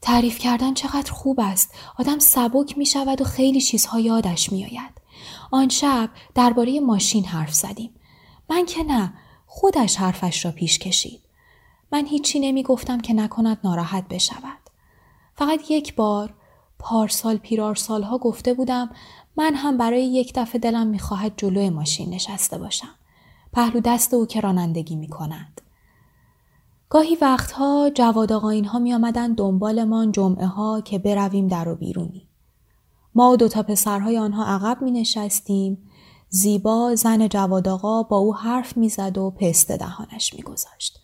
تعریف 0.00 0.38
کردن 0.38 0.74
چقدر 0.74 1.12
خوب 1.12 1.40
است. 1.40 1.74
آدم 1.98 2.18
سبک 2.18 2.78
می 2.78 2.86
شود 2.86 3.20
و 3.20 3.24
خیلی 3.24 3.60
چیزها 3.60 4.00
یادش 4.00 4.52
می 4.52 4.64
آید. 4.64 5.00
آن 5.50 5.68
شب 5.68 6.10
درباره 6.34 6.80
ماشین 6.80 7.24
حرف 7.24 7.54
زدیم. 7.54 7.94
من 8.50 8.66
که 8.66 8.82
نه. 8.82 9.14
خودش 9.46 9.96
حرفش 9.96 10.44
را 10.44 10.52
پیش 10.52 10.78
کشید. 10.78 11.20
من 11.92 12.06
هیچی 12.06 12.40
نمی 12.40 12.62
گفتم 12.62 13.00
که 13.00 13.14
نکند 13.14 13.58
ناراحت 13.64 14.08
بشود. 14.08 14.58
فقط 15.34 15.70
یک 15.70 15.94
بار 15.94 16.34
پارسال 16.78 17.36
پیرارسالها 17.36 18.18
گفته 18.18 18.54
بودم 18.54 18.90
من 19.36 19.54
هم 19.54 19.76
برای 19.76 20.04
یک 20.04 20.32
دفعه 20.34 20.58
دلم 20.58 20.86
می‌خواهد 20.86 21.32
جلوی 21.36 21.70
ماشین 21.70 22.14
نشسته 22.14 22.58
باشم. 22.58 22.94
پهلو 23.52 23.80
دست 23.80 24.14
او 24.14 24.26
که 24.26 24.40
رانندگی 24.40 24.96
می 24.96 25.08
کند. 25.08 25.60
گاهی 26.88 27.16
وقتها 27.20 27.90
جواد 27.94 28.32
آقایین 28.32 28.64
ها 28.64 28.78
می 28.78 28.94
آمدن 28.94 29.32
دنبالمان 29.32 30.12
جمعه 30.12 30.46
ها 30.46 30.80
که 30.80 30.98
برویم 30.98 31.48
در 31.48 31.68
و 31.68 31.76
بیرونی. 31.76 32.28
ما 33.14 33.30
و 33.30 33.36
دوتا 33.36 33.62
پسرهای 33.62 34.18
آنها 34.18 34.44
عقب 34.44 34.82
می 34.82 34.90
نشستیم. 34.90 35.90
زیبا 36.28 36.94
زن 36.94 37.28
جواد 37.28 37.68
آقا 37.68 38.02
با 38.02 38.16
او 38.16 38.36
حرف 38.36 38.76
می‌زد 38.76 39.18
و 39.18 39.30
پسته 39.30 39.76
دهانش 39.76 40.34
میگذاشت. 40.34 41.01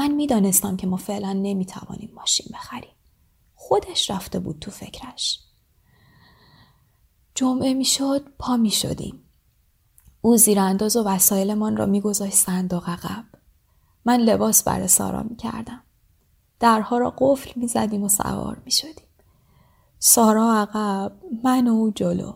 من 0.00 0.10
می‌دانستم 0.10 0.76
که 0.76 0.86
ما 0.86 0.96
فعلا 0.96 1.32
نمی‌توانیم 1.32 2.12
ماشین 2.14 2.46
بخریم. 2.54 2.94
خودش 3.54 4.10
رفته 4.10 4.38
بود 4.38 4.58
تو 4.58 4.70
فکرش. 4.70 5.40
جمعه 7.34 7.74
می‌شد 7.74 8.32
پا 8.38 8.56
می 8.56 8.70
شدیم. 8.70 9.24
او 10.20 10.36
زیرانداز 10.36 10.96
و 10.96 11.02
وسایلمان 11.02 11.76
را 11.76 11.86
میگذاشت 11.86 12.34
صندوق 12.34 12.88
عقب. 12.88 13.24
من 14.04 14.20
لباس 14.20 14.64
برای 14.64 14.88
سارا 14.88 15.22
می 15.22 15.36
کردم. 15.36 15.82
درها 16.60 16.98
را 16.98 17.14
قفل 17.18 17.50
می 17.56 17.68
زدیم 17.68 18.02
و 18.02 18.08
سوار 18.08 18.62
می 18.64 18.70
شدیم. 18.70 19.08
سارا 19.98 20.54
عقب 20.54 21.12
من 21.44 21.68
و 21.68 21.70
او 21.70 21.90
جلو. 21.90 22.32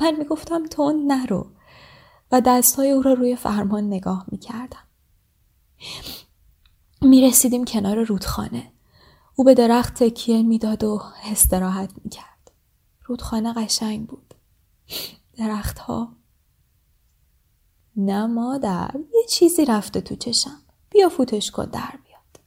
من 0.00 0.16
می 0.16 0.24
گفتم 0.24 0.66
تو 0.66 0.92
نرو 0.92 1.50
و 2.32 2.40
دستهای 2.40 2.90
او 2.90 3.02
را 3.02 3.12
روی 3.12 3.36
فرمان 3.36 3.84
نگاه 3.84 4.24
می 4.28 4.38
کردم. 4.38 4.84
می 7.02 7.22
رسیدیم 7.22 7.64
کنار 7.64 8.04
رودخانه. 8.04 8.72
او 9.34 9.44
به 9.44 9.54
درخت 9.54 9.94
تکیه 9.94 10.42
می‌داد 10.42 10.84
و 10.84 11.02
استراحت 11.24 11.92
می 12.04 12.10
کرد. 12.10 12.50
رودخانه 13.04 13.52
قشنگ 13.52 14.06
بود. 14.06 14.34
درختها. 15.36 16.16
نه 17.96 18.26
مادر 18.26 18.90
یه 19.14 19.26
چیزی 19.28 19.64
رفته 19.64 20.00
تو 20.00 20.16
چشم. 20.16 20.62
بیا 20.90 21.08
فوتش 21.08 21.50
کن 21.50 21.64
در 21.64 21.98
بیاد. 22.04 22.40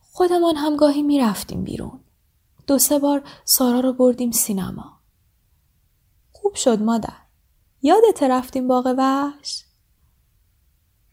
خودمان 0.00 0.56
هم 0.56 0.76
گاهی 0.76 1.02
می‌رفتیم 1.02 1.64
بیرون. 1.64 2.00
دو 2.66 2.78
سه 2.78 2.98
بار 2.98 3.28
سارا 3.44 3.80
رو 3.80 3.92
بردیم 3.92 4.30
سینما. 4.30 5.00
خوب 6.32 6.54
شد 6.54 6.82
مادر. 6.82 7.16
یادت 7.82 8.22
رفتیم 8.22 8.68
باغ 8.68 8.94
وحش؟ 8.98 9.64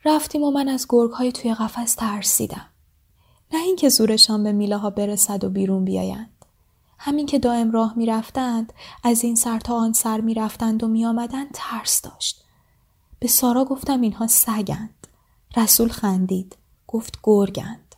رفتیم 0.06 0.44
و 0.44 0.52
من 0.52 0.68
از 0.68 0.86
گرگ 0.90 1.12
های 1.12 1.32
توی 1.32 1.54
قفس 1.54 1.94
ترسیدم 1.94 2.68
نه 3.54 3.60
اینکه 3.60 3.90
زورشان 3.90 4.44
به 4.44 4.52
میله 4.52 4.78
ها 4.78 4.90
برسد 4.90 5.44
و 5.44 5.50
بیرون 5.50 5.86
بیایند 5.86 6.42
همین 7.04 7.26
که 7.26 7.40
دائم 7.40 7.72
راه 7.72 7.94
می 7.98 8.06
رفتند 8.06 8.74
از 9.04 9.24
این 9.24 9.36
سر 9.36 9.60
تا 9.60 9.76
آن 9.76 9.94
سر 9.94 10.22
می 10.22 10.34
رفتند 10.34 10.84
و 10.84 10.88
می 10.88 11.06
آمدند 11.06 11.50
ترس 11.54 12.02
داشت. 12.02 12.44
به 13.20 13.28
سارا 13.28 13.66
گفتم 13.66 14.02
اینها 14.02 14.28
سگند. 14.28 15.08
رسول 15.58 15.90
خندید. 15.90 16.58
گفت 16.88 17.20
گرگند. 17.24 17.96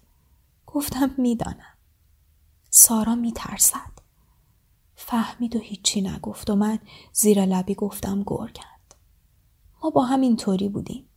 گفتم 0.67 1.11
می‌دانم. 1.17 1.77
سارا 2.69 3.15
می 3.15 3.31
ترسد. 3.31 3.93
فهمید 4.95 5.55
و 5.55 5.59
هیچی 5.59 6.01
نگفت 6.01 6.49
و 6.49 6.55
من 6.55 6.79
زیر 7.13 7.45
لبی 7.45 7.75
گفتم 7.75 8.23
گرگند. 8.27 8.93
ما 9.83 9.89
با 9.89 10.03
هم 10.03 10.35
طوری 10.35 10.69
بودیم. 10.69 11.09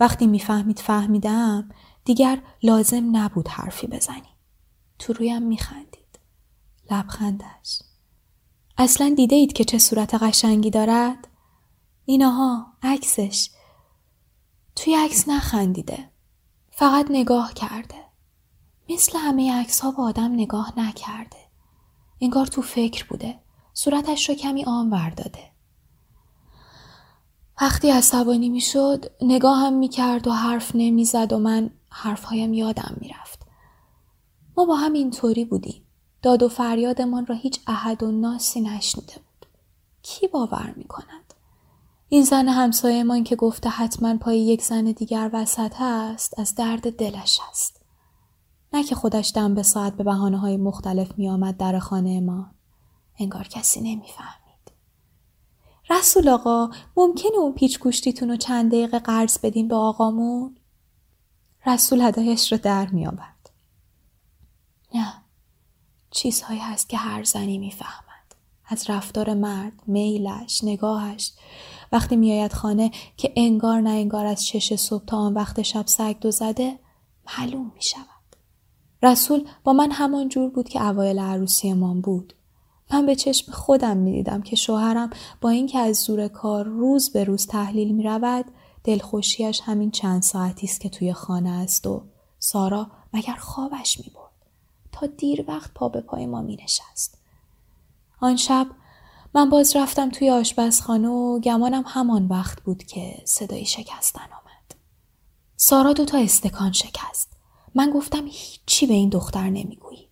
وقتی 0.00 0.26
می‌فهمید 0.26 0.78
فهمیدم 0.78 1.68
دیگر 2.04 2.42
لازم 2.62 3.16
نبود 3.16 3.48
حرفی 3.48 3.86
بزنیم. 3.86 4.34
تو 4.98 5.12
رویم 5.12 5.42
میخندید. 5.42 6.18
لبخندش. 6.90 7.82
اصلا 8.78 9.14
دیده 9.16 9.36
اید 9.36 9.52
که 9.52 9.64
چه 9.64 9.78
صورت 9.78 10.14
قشنگی 10.14 10.70
دارد؟ 10.70 11.28
اینها 12.04 12.66
عکسش. 12.82 13.50
توی 14.76 14.94
عکس 14.94 15.28
نخندیده. 15.28 16.10
فقط 16.70 17.06
نگاه 17.10 17.54
کرده. 17.54 18.04
مثل 18.90 19.18
همه 19.18 19.52
عکس 19.52 19.80
ها 19.80 19.90
با 19.90 20.04
آدم 20.04 20.32
نگاه 20.32 20.72
نکرده. 20.76 21.36
انگار 22.20 22.46
تو 22.46 22.62
فکر 22.62 23.06
بوده. 23.06 23.40
صورتش 23.74 24.28
رو 24.28 24.34
کمی 24.34 24.64
آن 24.64 24.90
ورداده 24.90 25.50
وقتی 27.60 27.90
عصبانی 27.90 28.48
می‌شد 28.48 29.04
نگاهم 29.22 29.72
می‌کرد 29.72 30.26
و 30.26 30.32
حرف 30.32 30.70
نمی‌زد 30.74 31.32
و 31.32 31.38
من 31.38 31.70
حرفهایم 31.90 32.54
یادم 32.54 32.96
می‌رفت 33.00 33.42
ما 34.56 34.64
با 34.64 34.76
هم 34.76 34.92
اینطوری 34.92 35.44
بودیم 35.44 35.82
داد 36.22 36.42
و 36.42 36.48
فریادمان 36.48 37.26
را 37.26 37.34
هیچ 37.34 37.60
احد 37.66 38.02
و 38.02 38.10
ناسی 38.10 38.60
نشنیده 38.60 39.14
بود. 39.14 39.46
کی 40.02 40.28
باور 40.28 40.74
می 40.76 40.84
کند؟ 40.84 41.34
این 42.08 42.24
زن 42.24 42.48
همسایمان 42.48 43.24
که 43.24 43.36
گفته 43.36 43.68
حتما 43.68 44.16
پای 44.16 44.40
یک 44.40 44.62
زن 44.62 44.84
دیگر 44.84 45.30
وسط 45.32 45.72
هست 45.78 46.38
از 46.38 46.54
درد 46.54 46.96
دلش 46.96 47.40
است. 47.50 47.82
نه 48.72 48.84
که 48.84 48.94
خودش 48.94 49.32
دم 49.34 49.54
به 49.54 49.62
ساعت 49.62 49.96
به 49.96 50.04
بحانه 50.04 50.38
های 50.38 50.56
مختلف 50.56 51.18
می 51.18 51.28
آمد 51.28 51.56
در 51.56 51.78
خانه 51.78 52.20
ما. 52.20 52.50
انگار 53.18 53.48
کسی 53.48 53.80
نمی‌فهمید. 53.80 54.39
رسول 55.90 56.28
آقا 56.28 56.70
ممکنه 56.96 57.36
اون 57.38 57.52
پیچ 57.52 57.78
گوشتیتون 57.78 58.30
رو 58.30 58.36
چند 58.36 58.70
دقیقه 58.72 58.98
قرض 58.98 59.38
بدیم 59.38 59.68
به 59.68 59.74
آقامون؟ 59.74 60.56
رسول 61.66 62.00
هدایش 62.00 62.52
رو 62.52 62.58
در 62.58 62.86
می 62.86 63.06
آورد. 63.06 63.50
نه 64.94 65.12
چیزهایی 66.10 66.60
هست 66.60 66.88
که 66.88 66.96
هر 66.96 67.24
زنی 67.24 67.58
می‌فهمد 67.58 68.34
از 68.66 68.90
رفتار 68.90 69.34
مرد 69.34 69.82
میلش 69.86 70.64
نگاهش 70.64 71.32
وقتی 71.92 72.16
میآید 72.16 72.52
خانه 72.52 72.90
که 73.16 73.32
انگار 73.36 73.80
نه 73.80 73.90
انگار 73.90 74.26
از 74.26 74.44
چش 74.44 74.74
صبح 74.74 75.04
تا 75.04 75.16
آن 75.16 75.34
وقت 75.34 75.62
شب 75.62 75.86
سگ 75.86 76.16
دو 76.20 76.30
زده 76.30 76.78
معلوم 77.26 77.72
می 77.74 77.82
شود. 77.82 78.04
رسول 79.02 79.48
با 79.64 79.72
من 79.72 79.90
همان 79.90 80.28
جور 80.28 80.50
بود 80.50 80.68
که 80.68 80.86
اوایل 80.86 81.18
عروسیمان 81.18 82.00
بود. 82.00 82.34
من 82.92 83.06
به 83.06 83.14
چشم 83.14 83.52
خودم 83.52 83.96
می 83.96 84.12
دیدم 84.12 84.42
که 84.42 84.56
شوهرم 84.56 85.10
با 85.40 85.50
اینکه 85.50 85.78
از 85.78 85.96
زور 85.96 86.28
کار 86.28 86.64
روز 86.64 87.12
به 87.12 87.24
روز 87.24 87.46
تحلیل 87.46 87.92
می 87.92 88.02
رود 88.02 88.44
دلخوشیش 88.84 89.60
همین 89.64 89.90
چند 89.90 90.22
ساعتی 90.22 90.66
است 90.66 90.80
که 90.80 90.88
توی 90.88 91.12
خانه 91.12 91.50
است 91.50 91.86
و 91.86 92.02
سارا 92.38 92.90
مگر 93.12 93.34
خوابش 93.34 94.00
می 94.00 94.12
تا 94.92 95.06
دیر 95.06 95.44
وقت 95.48 95.74
پا 95.74 95.88
به 95.88 96.00
پای 96.00 96.26
ما 96.26 96.42
می 96.42 96.56
نشست. 96.56 97.18
آن 98.20 98.36
شب 98.36 98.66
من 99.34 99.50
باز 99.50 99.76
رفتم 99.76 100.10
توی 100.10 100.30
آشپزخانه 100.30 101.08
و 101.08 101.40
گمانم 101.40 101.84
همان 101.86 102.26
وقت 102.26 102.62
بود 102.62 102.84
که 102.84 103.22
صدای 103.24 103.64
شکستن 103.64 104.20
آمد. 104.20 104.74
سارا 105.56 105.92
دو 105.92 106.04
تا 106.04 106.18
استکان 106.18 106.72
شکست. 106.72 107.32
من 107.74 107.90
گفتم 107.90 108.26
هیچی 108.26 108.86
به 108.86 108.94
این 108.94 109.08
دختر 109.08 109.50
نمی‌گویی. 109.50 110.09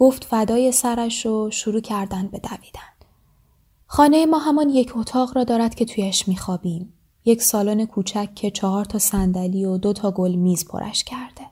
گفت 0.00 0.24
فدای 0.24 0.72
سرش 0.72 1.26
رو 1.26 1.50
شروع 1.50 1.80
کردن 1.80 2.26
به 2.26 2.38
دویدن. 2.38 2.88
خانه 3.86 4.26
ما 4.26 4.38
همان 4.38 4.68
یک 4.68 4.96
اتاق 4.96 5.36
را 5.36 5.44
دارد 5.44 5.74
که 5.74 5.84
تویش 5.84 6.28
میخوابیم. 6.28 6.92
یک 7.24 7.42
سالن 7.42 7.86
کوچک 7.86 8.34
که 8.34 8.50
چهار 8.50 8.84
تا 8.84 8.98
صندلی 8.98 9.64
و 9.64 9.78
دو 9.78 9.92
تا 9.92 10.10
گل 10.10 10.34
میز 10.34 10.68
پرش 10.68 11.04
کرده. 11.04 11.46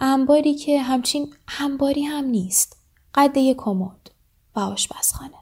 انباری 0.00 0.54
که 0.54 0.82
همچین 0.82 1.34
انباری 1.60 2.02
هم 2.02 2.24
نیست 2.24 2.76
قد 3.14 3.36
یک 3.36 3.56
کمد 3.56 4.10
و 4.56 4.60
آشپزخانه 4.60 5.38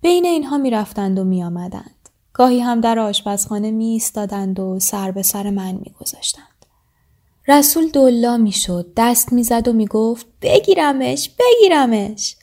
بین 0.00 0.26
اینها 0.26 0.58
می‌رفتند 0.58 1.18
و 1.18 1.24
میآمدند 1.24 2.08
گاهی 2.32 2.60
هم 2.60 2.80
در 2.80 2.98
آشپزخانه 2.98 3.70
می 3.70 3.86
ایستادند 3.86 4.60
و 4.60 4.80
سر 4.80 5.10
به 5.10 5.22
سر 5.22 5.50
من 5.50 5.72
میگذاشتند 5.74 6.53
رسول 7.48 7.88
دلا 7.88 8.36
می‌شد 8.36 8.92
دست 8.96 9.32
می‌زد 9.32 9.68
و 9.68 9.72
می‌گفت 9.72 10.26
بگیرمش 10.42 11.30
بگیرمش 11.38 12.36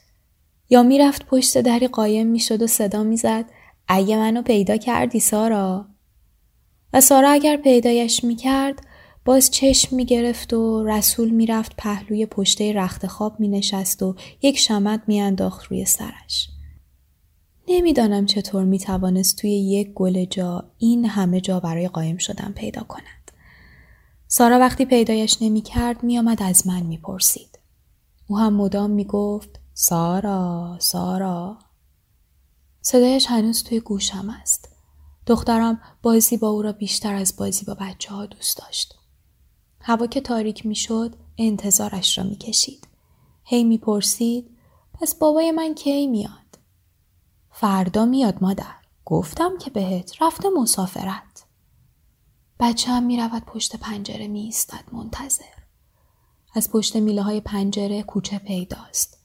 یا 0.69 0.83
می‌رفت 0.83 1.25
پشت 1.25 1.57
دری 1.57 1.87
قایم 1.87 2.27
می‌شد 2.27 2.61
و 2.61 2.67
صدا 2.67 3.03
می‌زد 3.03 3.45
اگه 3.87 4.17
منو 4.17 4.41
پیدا 4.41 4.77
کردی 4.77 5.19
سارا 5.19 5.85
و 6.93 7.01
سارا 7.01 7.29
اگر 7.29 7.57
پیدایش 7.57 8.23
می‌کرد 8.23 8.87
باز 9.25 9.51
چشم 9.51 9.95
می 9.95 10.05
گرفت 10.05 10.53
و 10.53 10.83
رسول 10.83 11.29
می 11.29 11.45
رفت 11.45 11.75
پهلوی 11.77 12.25
پشته 12.25 12.73
رخت 12.73 13.07
خواب 13.07 13.39
می 13.39 13.47
نشست 13.47 14.03
و 14.03 14.15
یک 14.41 14.57
شمد 14.57 15.03
می 15.07 15.21
انداخت 15.21 15.65
روی 15.65 15.85
سرش. 15.85 16.49
نمی‌دانم 17.67 18.25
چطور 18.25 18.63
می 18.63 18.79
توانست 18.79 19.37
توی 19.37 19.51
یک 19.51 19.93
گل 19.93 20.25
جا 20.25 20.71
این 20.77 21.05
همه 21.05 21.41
جا 21.41 21.59
برای 21.59 21.87
قایم 21.87 22.17
شدن 22.17 22.53
پیدا 22.55 22.83
کند. 22.83 23.20
سارا 24.33 24.59
وقتی 24.59 24.85
پیدایش 24.85 25.37
نمی 25.41 25.61
کرد 25.61 26.03
می 26.03 26.19
آمد 26.19 26.43
از 26.43 26.67
من 26.67 26.83
می 26.83 26.97
پرسید. 26.97 27.59
او 28.27 28.39
هم 28.39 28.53
مدام 28.53 28.89
می 28.89 29.05
گفت 29.05 29.59
سارا 29.73 30.77
سارا 30.79 31.57
صدایش 32.81 33.25
هنوز 33.27 33.63
توی 33.63 33.79
گوشم 33.79 34.29
است. 34.41 34.69
دخترم 35.27 35.81
بازی 36.01 36.37
با 36.37 36.49
او 36.49 36.61
را 36.61 36.71
بیشتر 36.71 37.15
از 37.15 37.35
بازی 37.37 37.65
با 37.65 37.73
بچه 37.73 38.13
ها 38.13 38.25
دوست 38.25 38.57
داشت. 38.57 38.95
هوا 39.79 40.07
که 40.07 40.21
تاریک 40.21 40.65
می 40.65 40.75
شد 40.75 41.15
انتظارش 41.37 42.17
را 42.17 42.23
می 42.23 42.35
کشید. 42.35 42.87
هی 43.43 43.63
می 43.63 43.77
پرسید 43.77 44.57
پس 44.93 45.15
بابای 45.15 45.51
من 45.51 45.73
کی 45.73 46.07
میاد؟ 46.07 46.59
فردا 47.51 48.05
میاد 48.05 48.43
مادر. 48.43 48.75
گفتم 49.05 49.57
که 49.57 49.69
بهت 49.69 50.21
رفته 50.21 50.49
مسافرت. 50.57 51.50
بچه 52.61 52.91
هم 52.91 53.03
می 53.03 53.17
رود 53.17 53.43
پشت 53.45 53.75
پنجره 53.75 54.27
می 54.27 54.41
ایستد 54.41 54.83
منتظر. 54.91 55.43
از 56.53 56.71
پشت 56.71 56.95
میله 56.95 57.21
های 57.21 57.41
پنجره 57.41 58.03
کوچه 58.03 58.39
پیداست. 58.39 59.17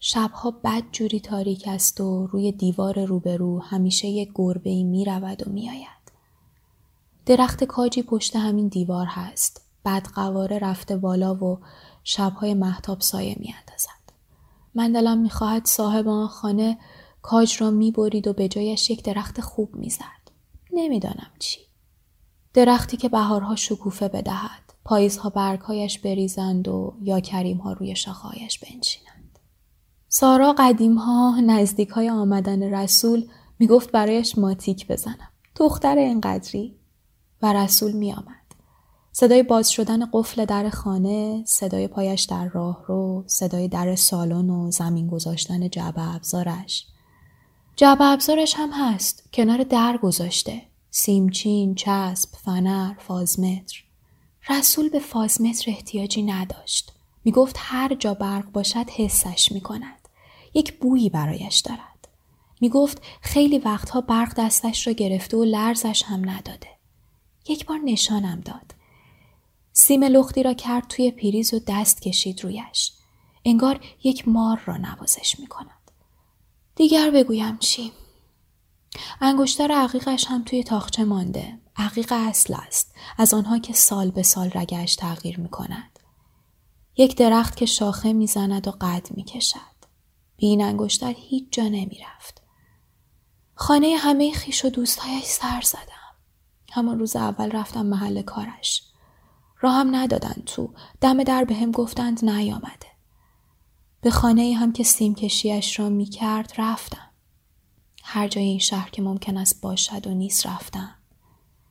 شبها 0.00 0.50
بد 0.50 0.82
جوری 0.92 1.20
تاریک 1.20 1.68
است 1.68 2.00
و 2.00 2.26
روی 2.26 2.52
دیوار 2.52 3.04
روبرو 3.04 3.58
همیشه 3.58 4.08
یک 4.08 4.30
گربه 4.34 4.70
ای 4.70 4.84
می 4.84 5.04
رود 5.04 5.48
و 5.48 5.50
می 5.50 5.70
آید. 5.70 6.12
درخت 7.26 7.64
کاجی 7.64 8.02
پشت 8.02 8.36
همین 8.36 8.68
دیوار 8.68 9.06
هست. 9.06 9.62
قواره 10.14 10.58
رفته 10.58 10.96
بالا 10.96 11.34
و 11.34 11.58
شبهای 12.04 12.54
محتاب 12.54 13.00
سایه 13.00 13.36
می 13.40 13.54
اندازد. 13.58 14.12
من 14.74 14.92
دلم 14.92 15.18
می 15.18 15.30
خواهد 15.30 15.64
صاحب 15.64 16.08
آن 16.08 16.28
خانه 16.28 16.78
کاج 17.22 17.62
را 17.62 17.70
می 17.70 17.90
برید 17.90 18.26
و 18.26 18.32
به 18.32 18.48
جایش 18.48 18.90
یک 18.90 19.04
درخت 19.04 19.40
خوب 19.40 19.74
می 19.74 19.90
زد. 19.90 20.30
نمی‌دانم 20.72 21.30
چی. 21.38 21.69
درختی 22.54 22.96
که 22.96 23.08
بهارها 23.08 23.56
شکوفه 23.56 24.08
بدهد. 24.08 24.72
پاییزها 24.84 25.30
برگهایش 25.30 25.98
بریزند 25.98 26.68
و 26.68 26.94
یا 27.02 27.20
کریمها 27.20 27.72
روی 27.72 27.96
شاخهایش 27.96 28.58
بنشینند. 28.58 29.38
سارا 30.08 30.54
قدیم 30.58 30.94
ها 30.94 31.40
نزدیک 31.40 31.88
های 31.88 32.10
آمدن 32.10 32.74
رسول 32.74 33.26
می‌گفت 33.58 33.90
برایش 33.90 34.38
ماتیک 34.38 34.86
بزنم. 34.86 35.28
دختر 35.56 35.98
اینقدری. 35.98 36.76
و 37.42 37.52
رسول 37.52 37.92
می 37.92 38.12
آمد. 38.12 38.54
صدای 39.12 39.42
باز 39.42 39.70
شدن 39.70 40.06
قفل 40.12 40.44
در 40.44 40.70
خانه، 40.70 41.42
صدای 41.46 41.88
پایش 41.88 42.22
در 42.22 42.48
راه 42.48 42.84
رو، 42.86 43.24
صدای 43.26 43.68
در 43.68 43.96
سالن 43.96 44.50
و 44.50 44.70
زمین 44.70 45.08
گذاشتن 45.08 45.68
جعبه 45.68 46.14
ابزارش. 46.14 46.86
جعبه 47.76 48.04
ابزارش 48.04 48.54
هم 48.56 48.70
هست. 48.72 49.28
کنار 49.32 49.62
در 49.62 49.98
گذاشته. 50.02 50.62
سیمچین، 50.90 51.74
چسب، 51.74 52.36
فنر، 52.36 52.94
فازمتر. 52.98 53.82
رسول 54.48 54.88
به 54.88 54.98
فازمتر 54.98 55.70
احتیاجی 55.70 56.22
نداشت. 56.22 56.92
می 57.24 57.32
گفت 57.32 57.56
هر 57.58 57.94
جا 57.94 58.14
برق 58.14 58.52
باشد 58.52 58.90
حسش 58.90 59.52
می 59.52 59.60
کند. 59.60 60.08
یک 60.54 60.78
بویی 60.78 61.10
برایش 61.10 61.58
دارد. 61.58 62.08
می 62.60 62.68
گفت 62.68 63.02
خیلی 63.20 63.58
وقتها 63.58 64.00
برق 64.00 64.34
دستش 64.36 64.86
را 64.86 64.92
گرفته 64.92 65.36
و 65.36 65.44
لرزش 65.44 66.02
هم 66.02 66.30
نداده. 66.30 66.68
یک 67.48 67.66
بار 67.66 67.78
نشانم 67.84 68.40
داد. 68.40 68.74
سیم 69.72 70.04
لختی 70.04 70.42
را 70.42 70.54
کرد 70.54 70.88
توی 70.88 71.10
پریز 71.10 71.54
و 71.54 71.60
دست 71.66 72.02
کشید 72.02 72.44
رویش. 72.44 72.92
انگار 73.44 73.80
یک 74.04 74.28
مار 74.28 74.60
را 74.64 74.76
نوازش 74.76 75.40
می 75.40 75.46
کند. 75.46 75.90
دیگر 76.76 77.10
بگویم 77.10 77.58
چی؟ 77.58 77.92
انگشتر 79.20 79.72
عقیقش 79.72 80.26
هم 80.26 80.44
توی 80.44 80.64
تاخچه 80.64 81.04
مانده. 81.04 81.58
عقیق 81.76 82.12
اصل 82.12 82.54
است. 82.54 82.94
از 83.18 83.34
آنها 83.34 83.58
که 83.58 83.72
سال 83.72 84.10
به 84.10 84.22
سال 84.22 84.50
رگش 84.54 84.96
تغییر 84.96 85.40
می 85.40 85.48
کند. 85.48 85.98
یک 86.96 87.16
درخت 87.16 87.56
که 87.56 87.66
شاخه 87.66 88.12
می‌زند 88.12 88.68
و 88.68 88.70
قد 88.70 89.08
می 89.10 89.24
کشد. 89.24 89.56
بی 90.36 90.46
این 90.46 90.62
انگشتر 90.62 91.14
هیچ 91.16 91.44
جا 91.50 91.64
نمی 91.64 91.98
رفت. 92.06 92.42
خانه 93.54 93.96
همه 93.98 94.32
خیش 94.32 94.64
و 94.64 94.70
دوستهایش 94.70 95.24
سر 95.24 95.60
زدم. 95.60 96.16
همان 96.72 96.98
روز 96.98 97.16
اول 97.16 97.50
رفتم 97.50 97.86
محل 97.86 98.22
کارش. 98.22 98.82
راهم 99.60 99.96
ندادن 99.96 100.42
تو. 100.46 100.74
دم 101.00 101.22
در 101.22 101.44
به 101.44 101.54
هم 101.54 101.70
گفتند 101.70 102.24
نیامده. 102.24 102.86
به 104.00 104.10
خانه 104.10 104.54
هم 104.54 104.72
که 104.72 104.84
سیم 104.84 105.14
کشیش 105.14 105.78
را 105.80 105.88
می 105.88 106.04
کرد 106.04 106.52
رفتم. 106.58 107.09
هر 108.12 108.28
جای 108.28 108.44
این 108.44 108.58
شهر 108.58 108.90
که 108.90 109.02
ممکن 109.02 109.36
است 109.36 109.60
باشد 109.60 110.06
و 110.06 110.14
نیست 110.14 110.46
رفتم. 110.46 110.94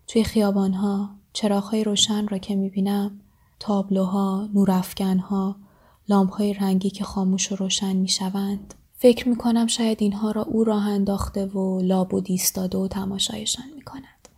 توی 0.08 0.24
خیابانها 0.24 1.10
چراغهای 1.34 1.84
روشن 1.84 2.28
را 2.28 2.38
که 2.38 2.56
می 2.56 2.70
بینم 2.70 3.22
تابلوها، 3.60 4.50
نورافکنها، 4.54 5.56
لامپ 6.10 6.34
های 6.34 6.54
رنگی 6.54 6.90
که 6.90 7.04
خاموش 7.04 7.52
و 7.52 7.56
روشن 7.56 7.96
می 7.96 8.08
شوند. 8.08 8.74
فکر 8.94 9.30
می 9.30 9.36
کنم 9.36 9.68
شاید 9.68 10.02
اینها 10.02 10.32
را 10.32 10.44
او 10.44 10.64
راه 10.64 10.88
انداخته 10.88 11.46
و 11.46 11.82
لاب 11.82 12.14
و 12.14 12.22
دیستاده 12.22 12.78
و 12.78 12.88
تماشایشان 12.88 13.66
می 13.76 13.82
کند. 13.82 14.30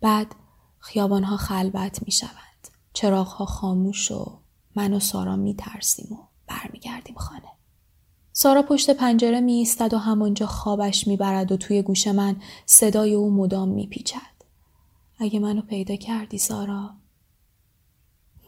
بعد 0.00 0.34
خیابان 0.78 1.24
ها 1.24 1.36
خلوت 1.36 2.02
می 2.06 2.12
شوند. 2.12 2.68
چراغ 2.92 3.26
ها 3.26 3.44
خاموش 3.44 4.10
و 4.10 4.38
من 4.76 4.92
و 4.92 5.00
سارا 5.00 5.36
می 5.36 5.54
ترسیم 5.54 6.12
و 6.12 6.16
برمیگردیم 6.46 7.16
خانه. 7.16 7.51
سارا 8.32 8.62
پشت 8.62 8.90
پنجره 8.90 9.40
می 9.40 9.52
ایستد 9.52 9.94
و 9.94 9.98
همانجا 9.98 10.46
خوابش 10.46 11.06
می 11.06 11.16
برد 11.16 11.52
و 11.52 11.56
توی 11.56 11.82
گوش 11.82 12.06
من 12.06 12.36
صدای 12.66 13.14
او 13.14 13.30
مدام 13.30 13.68
می 13.68 13.86
پیچد. 13.86 14.32
اگه 15.18 15.38
منو 15.40 15.62
پیدا 15.62 15.96
کردی 15.96 16.38
سارا 16.38 16.90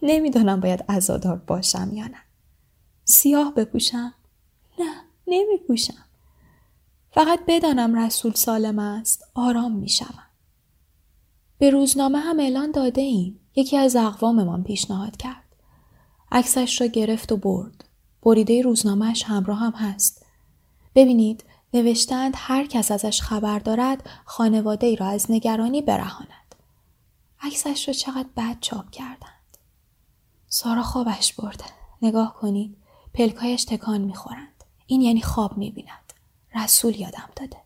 نمی‌دانم 0.03 0.61
باید 0.61 0.85
ازادار 0.89 1.37
باشم 1.37 1.91
یا 1.93 2.07
نه. 2.07 2.19
سیاه 3.05 3.55
بپوشم؟ 3.55 4.15
نه 4.79 4.95
نمی 5.27 5.59
پوشم. 5.69 6.05
فقط 7.11 7.41
بدانم 7.49 7.95
رسول 7.99 8.33
سالم 8.33 8.79
است 8.79 9.25
آرام 9.35 9.73
می 9.73 9.89
شوم. 9.89 10.25
به 11.59 11.71
روزنامه 11.71 12.19
هم 12.19 12.41
اعلان 12.41 12.71
داده 12.71 13.01
ایم. 13.01 13.41
یکی 13.57 13.77
از 13.77 13.97
اقواممان 13.97 14.65
پیشنهاد 14.65 15.17
کرد. 15.17 15.57
عکسش 16.33 16.81
را 16.81 16.87
گرفت 16.87 17.33
و 17.33 17.37
برد. 17.37 17.84
بریده 18.25 18.63
روزنامهش 18.63 19.23
همراه 19.23 19.59
هم 19.59 19.73
هست. 19.73 20.27
ببینید 20.95 21.45
نوشتند 21.75 22.33
هر 22.37 22.67
کس 22.67 22.91
ازش 22.91 23.23
خبر 23.23 23.59
دارد 23.59 24.11
خانواده 24.25 24.87
ای 24.87 24.97
را 24.97 25.07
از 25.07 25.31
نگرانی 25.31 25.83
برهاند. 25.83 26.55
عکسش 27.41 27.89
را 27.89 27.95
چقدر 27.95 28.29
بد 28.37 28.57
چاپ 28.61 28.91
کردند. 28.91 29.59
سارا 30.49 30.83
خوابش 30.83 31.33
برده. 31.33 31.65
نگاه 32.03 32.35
کنید. 32.35 32.77
پلکایش 33.15 33.65
تکان 33.65 34.01
می‌خورند. 34.01 34.65
این 34.87 35.01
یعنی 35.01 35.23
خواب 35.23 35.59
می‌بیند. 35.59 36.13
رسول 36.55 37.01
یادم 37.01 37.29
داده. 37.37 37.57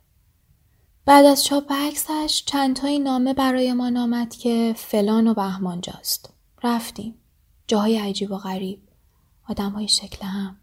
بعد 1.05 1.27
از 1.27 1.45
چاپ 1.45 1.73
عکسش 1.73 2.43
چندتایی 2.47 2.99
نامه 2.99 3.35
برایمان 3.35 3.97
آمد 3.97 4.35
که 4.35 4.75
فلان 4.77 5.27
و 5.27 5.35
بهمانجاست. 5.35 6.33
رفتیم. 6.63 7.15
جاهای 7.67 7.99
عجیب 7.99 8.31
و 8.31 8.37
غریب. 8.37 8.88
آدم 9.49 9.71
های 9.71 9.89
شکل 9.89 10.27
هم. 10.27 10.57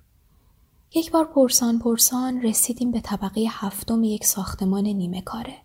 یک 0.93 1.11
بار 1.11 1.25
پرسان 1.25 1.79
پرسان 1.79 2.41
رسیدیم 2.41 2.91
به 2.91 3.01
طبقه 3.01 3.45
هفتم 3.49 4.03
یک 4.03 4.25
ساختمان 4.25 4.83
نیمه 4.83 5.21
کاره. 5.21 5.57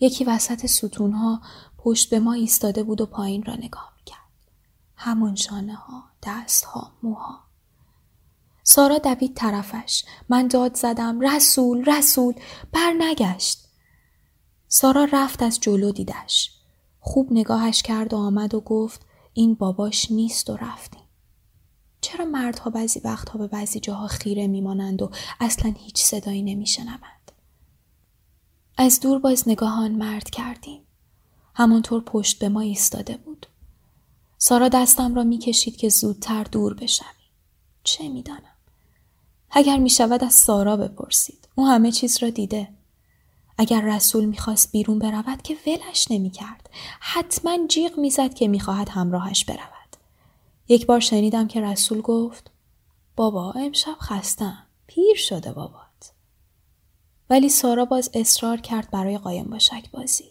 یکی 0.00 0.24
وسط 0.24 0.66
ستونها 0.66 1.40
پشت 1.78 2.10
به 2.10 2.18
ما 2.18 2.32
ایستاده 2.32 2.82
بود 2.82 3.00
و 3.00 3.06
پایین 3.06 3.42
را 3.42 3.54
نگاه 3.54 3.92
می‌کرد. 3.96 4.18
همون 4.96 5.34
شانه 5.34 5.74
ها، 5.74 6.02
دست 6.22 6.64
ها، 6.64 6.92
موها. 7.02 7.40
سارا 8.62 8.98
دوید 8.98 9.34
طرفش. 9.34 10.04
من 10.28 10.48
داد 10.48 10.74
زدم. 10.74 11.20
رسول 11.20 11.84
رسول 11.84 12.34
بر 12.72 12.92
نگشت. 12.98 13.64
سارا 14.68 15.08
رفت 15.12 15.42
از 15.42 15.60
جلو 15.60 15.92
دیدش. 15.92 16.50
خوب 17.00 17.28
نگاهش 17.30 17.82
کرد 17.82 18.14
و 18.14 18.16
آمد 18.16 18.54
و 18.54 18.60
گفت 18.60 19.06
این 19.32 19.54
باباش 19.54 20.10
نیست 20.10 20.50
و 20.50 20.56
رفتیم. 20.56 21.03
چرا 22.04 22.24
مردها 22.24 22.70
بعضی 22.70 23.00
وقتها 23.04 23.38
به 23.38 23.46
بعضی 23.46 23.80
جاها 23.80 24.06
خیره 24.06 24.46
میمانند 24.46 25.02
و 25.02 25.10
اصلا 25.40 25.74
هیچ 25.78 26.02
صدایی 26.02 26.42
نمیشنوند؟ 26.42 27.32
از 28.76 29.00
دور 29.00 29.18
باز 29.18 29.48
نگاهان 29.48 29.92
مرد 29.92 30.30
کردیم. 30.30 30.82
همانطور 31.54 32.00
پشت 32.00 32.38
به 32.38 32.48
ما 32.48 32.60
ایستاده 32.60 33.16
بود. 33.16 33.46
سارا 34.38 34.68
دستم 34.68 35.14
را 35.14 35.22
می‌کشید 35.22 35.76
که 35.76 35.88
زودتر 35.88 36.44
دور 36.44 36.74
بشویم. 36.74 37.10
چه 37.84 38.08
می‌دانم؟ 38.08 38.56
اگر 39.50 39.76
می 39.76 39.90
شود 39.90 40.24
از 40.24 40.34
سارا 40.34 40.76
بپرسید. 40.76 41.48
او 41.54 41.66
همه 41.66 41.92
چیز 41.92 42.22
را 42.22 42.30
دیده. 42.30 42.68
اگر 43.58 43.80
رسول 43.80 44.24
می‌خواست 44.24 44.72
بیرون 44.72 44.98
برود 44.98 45.42
که 45.42 45.56
ولش 45.66 46.10
نمی‌کرد 46.10 46.70
حتما 47.00 47.66
جیغ 47.66 47.98
می‌زد 47.98 48.34
که 48.34 48.48
می‌خواهد 48.48 48.88
همراهش 48.88 49.44
برود 49.44 49.73
یک 50.68 50.86
بار 50.86 51.00
شنیدم 51.00 51.48
که 51.48 51.60
رسول 51.60 52.00
گفت 52.00 52.50
بابا 53.16 53.52
امشب 53.52 53.96
خستم. 54.00 54.66
پیر 54.86 55.16
شده 55.16 55.52
بابات. 55.52 56.12
ولی 57.30 57.48
سارا 57.48 57.84
باز 57.84 58.10
اصرار 58.14 58.60
کرد 58.60 58.90
برای 58.90 59.18
قایم 59.18 59.44
باشک 59.44 59.90
بازی. 59.90 60.30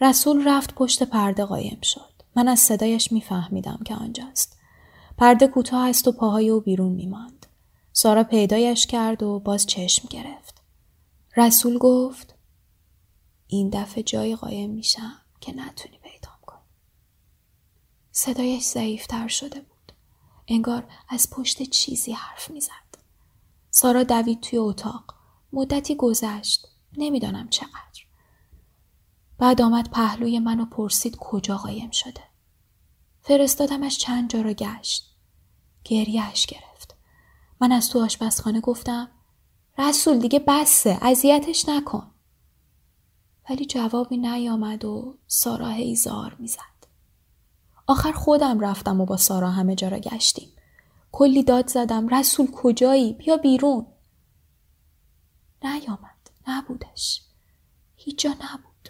رسول 0.00 0.48
رفت 0.48 0.74
پشت 0.74 1.02
پرده 1.02 1.44
قایم 1.44 1.78
شد. 1.82 2.12
من 2.36 2.48
از 2.48 2.60
صدایش 2.60 3.12
میفهمیدم 3.12 3.80
که 3.84 3.94
آنجاست. 3.94 4.58
پرده 5.18 5.46
کوتاه 5.46 5.88
است 5.88 6.08
و 6.08 6.12
پاهای 6.12 6.48
او 6.48 6.60
بیرون 6.60 6.92
میماند. 6.92 7.46
سارا 7.92 8.24
پیدایش 8.24 8.86
کرد 8.86 9.22
و 9.22 9.40
باز 9.40 9.66
چشم 9.66 10.08
گرفت. 10.08 10.62
رسول 11.36 11.78
گفت 11.78 12.34
این 13.46 13.70
دفعه 13.70 14.02
جای 14.02 14.36
قایم 14.36 14.70
میشم 14.70 15.20
که 15.40 15.52
نتونی 15.56 15.97
صدایش 18.18 18.64
ضعیفتر 18.64 19.28
شده 19.28 19.60
بود. 19.60 19.92
انگار 20.48 20.88
از 21.08 21.30
پشت 21.30 21.62
چیزی 21.62 22.12
حرف 22.12 22.50
می‌زد. 22.50 22.98
سارا 23.70 24.02
دوید 24.02 24.40
توی 24.40 24.58
اتاق. 24.58 25.14
مدتی 25.52 25.94
گذشت. 25.94 26.68
نمی‌دانم 26.96 27.48
چقدر. 27.48 28.02
بعد 29.38 29.62
آمد 29.62 29.90
پهلوی 29.90 30.38
من 30.38 30.60
و 30.60 30.64
پرسید 30.64 31.16
کجا 31.16 31.56
قایم 31.56 31.90
شده. 31.90 32.22
فرستادمش 33.22 33.98
چند 33.98 34.30
جا 34.30 34.40
را 34.40 34.52
گشت. 34.52 35.16
گریهش 35.84 36.46
گرفت. 36.46 36.94
من 37.60 37.72
از 37.72 37.90
تو 37.90 38.04
آشپزخانه 38.04 38.60
گفتم 38.60 39.10
رسول 39.78 40.18
دیگه 40.18 40.38
بسه 40.38 40.98
اذیتش 41.02 41.68
نکن. 41.68 42.10
ولی 43.50 43.66
جوابی 43.66 44.16
نیامد 44.16 44.84
و 44.84 45.18
سارا 45.26 45.68
هیزار 45.68 46.36
می‌زد. 46.38 46.77
آخر 47.88 48.12
خودم 48.12 48.60
رفتم 48.60 49.00
و 49.00 49.04
با 49.04 49.16
سارا 49.16 49.50
همه 49.50 49.74
جا 49.74 49.88
را 49.88 49.98
گشتیم. 49.98 50.48
کلی 51.12 51.42
داد 51.42 51.68
زدم 51.68 52.08
رسول 52.08 52.50
کجایی؟ 52.50 53.12
بیا 53.12 53.36
بیرون. 53.36 53.86
نیامد 55.62 56.30
نبودش. 56.48 57.22
هیچ 57.96 58.18
جا 58.22 58.30
نبود. 58.30 58.88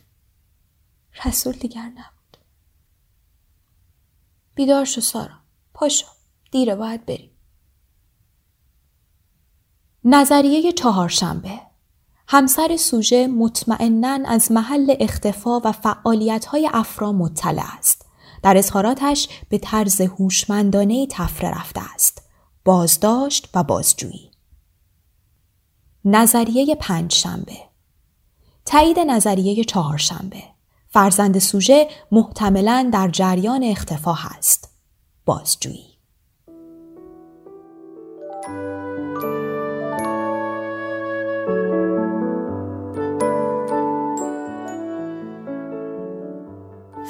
رسول 1.25 1.53
دیگر 1.53 1.83
نبود. 1.83 2.37
بیدار 4.55 4.85
شو 4.85 5.01
سارا. 5.01 5.39
پاشو 5.75 6.07
دیره 6.51 6.75
باید 6.75 7.07
بریم. 7.07 7.31
نظریه 10.05 10.73
چهارشنبه. 10.73 11.61
همسر 12.29 12.77
سوژه 12.77 13.27
مطمئنا 13.27 14.19
از 14.27 14.53
محل 14.53 14.95
اختفا 15.01 15.61
و 15.61 15.73
فعالیت 15.73 16.45
های 16.45 16.71
افرا 16.73 17.13
مطلع 17.13 17.77
است. 17.79 18.08
در 18.43 18.57
اظهاراتش 18.57 19.29
به 19.49 19.59
طرز 19.59 20.01
هوشمندانه 20.01 21.07
تفره 21.11 21.51
رفته 21.51 21.81
است. 21.95 22.23
بازداشت 22.65 23.49
و 23.55 23.65
بازجویی. 23.65 24.31
نظریه 26.05 26.75
پنج 26.75 27.13
شنبه 27.15 27.57
تایید 28.65 28.99
نظریه 28.99 29.65
چهارشنبه 29.65 30.43
فرزند 30.89 31.39
سوژه 31.39 31.89
محتملا 32.13 32.91
در 32.93 33.09
جریان 33.09 33.65
اختفا 33.65 34.17
است. 34.39 34.69
بازجویی 35.25 35.88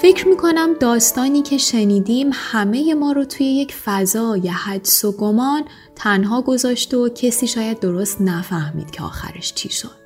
فکر 0.09 0.29
می‌کنم 0.29 0.75
داستانی 0.81 1.43
که 1.43 1.59
شنیدیم 1.59 2.31
همه 2.33 2.95
ما 2.95 3.13
رو 3.13 3.25
توی 3.25 3.47
یک 3.47 3.75
فضای 3.75 4.49
حدس 4.49 5.05
و 5.05 5.13
گمان 5.13 5.65
تنها 5.97 6.43
گذاشته 6.43 6.97
و 6.97 7.09
کسی 7.09 7.47
شاید 7.47 7.81
درست 7.81 8.21
نفهمید 8.21 8.91
که 8.91 9.03
آخرش 9.03 9.55
چی 9.55 9.69
شد. 9.69 9.97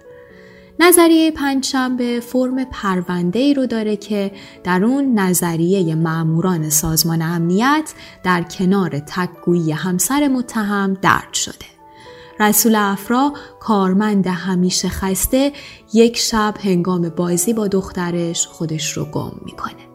نظریه 0.80 1.30
پنجشنبه 1.30 2.20
فرم 2.20 2.64
پرونده 2.64 3.38
ای 3.38 3.54
رو 3.54 3.66
داره 3.66 3.96
که 3.96 4.32
در 4.64 4.84
اون 4.84 5.18
نظریه 5.18 5.94
معموران 5.94 6.70
سازمان 6.70 7.22
امنیت 7.22 7.92
در 8.24 8.42
کنار 8.42 8.98
تکگویی 8.98 9.72
همسر 9.72 10.28
متهم 10.28 10.94
درد 11.02 11.34
شده. 11.34 11.66
رسول 12.40 12.74
افرا 12.74 13.32
کارمند 13.60 14.26
همیشه 14.26 14.88
خسته 14.88 15.52
یک 15.92 16.16
شب 16.16 16.54
هنگام 16.64 17.08
بازی 17.08 17.52
با 17.52 17.68
دخترش 17.68 18.46
خودش 18.46 18.92
رو 18.92 19.04
گم 19.04 19.32
می‌کنه. 19.44 19.91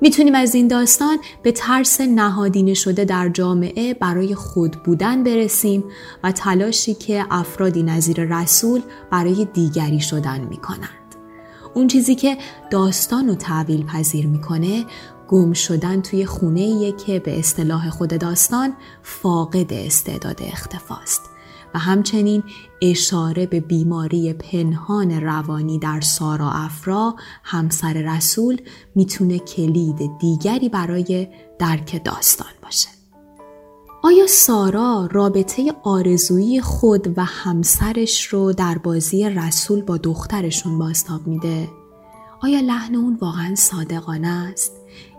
می‌تونیم 0.00 0.34
از 0.34 0.54
این 0.54 0.68
داستان 0.68 1.18
به 1.42 1.52
ترس 1.52 2.00
نهادینه 2.00 2.74
شده 2.74 3.04
در 3.04 3.28
جامعه 3.28 3.94
برای 3.94 4.34
خود 4.34 4.70
بودن 4.82 5.24
برسیم 5.24 5.84
و 6.22 6.32
تلاشی 6.32 6.94
که 6.94 7.26
افرادی 7.30 7.82
نظیر 7.82 8.38
رسول 8.38 8.82
برای 9.10 9.44
دیگری 9.52 10.00
شدن 10.00 10.40
می‌کنند. 10.40 10.90
اون 11.74 11.86
چیزی 11.86 12.14
که 12.14 12.38
داستان 12.70 13.28
رو 13.28 13.34
تعویل 13.34 13.86
پذیر 13.86 14.26
می‌کنه 14.26 14.84
گم 15.28 15.52
شدن 15.52 16.02
توی 16.02 16.26
خونه 16.26 16.92
که 16.92 17.18
به 17.18 17.38
اصطلاح 17.38 17.90
خود 17.90 18.18
داستان 18.18 18.72
فاقد 19.02 19.72
استعداد 19.72 20.40
اختفاست. 20.42 21.35
همچنین 21.78 22.42
اشاره 22.82 23.46
به 23.46 23.60
بیماری 23.60 24.32
پنهان 24.32 25.20
روانی 25.20 25.78
در 25.78 26.00
سارا 26.00 26.50
افرا 26.50 27.14
همسر 27.42 27.92
رسول 27.92 28.60
می‌تونه 28.94 29.38
کلید 29.38 30.10
دیگری 30.20 30.68
برای 30.68 31.28
درک 31.58 32.04
داستان 32.04 32.52
باشه. 32.62 32.88
آیا 34.02 34.26
سارا 34.26 35.08
رابطه 35.12 35.72
آرزویی 35.82 36.60
خود 36.60 37.18
و 37.18 37.24
همسرش 37.24 38.26
رو 38.26 38.52
در 38.52 38.78
بازی 38.78 39.30
رسول 39.30 39.82
با 39.82 39.96
دخترشون 39.96 40.78
باستاب 40.78 41.26
میده؟ 41.26 41.68
آیا 42.42 42.60
لحن 42.60 42.94
اون 42.94 43.18
واقعا 43.20 43.54
صادقانه 43.54 44.28
است؟ 44.28 44.72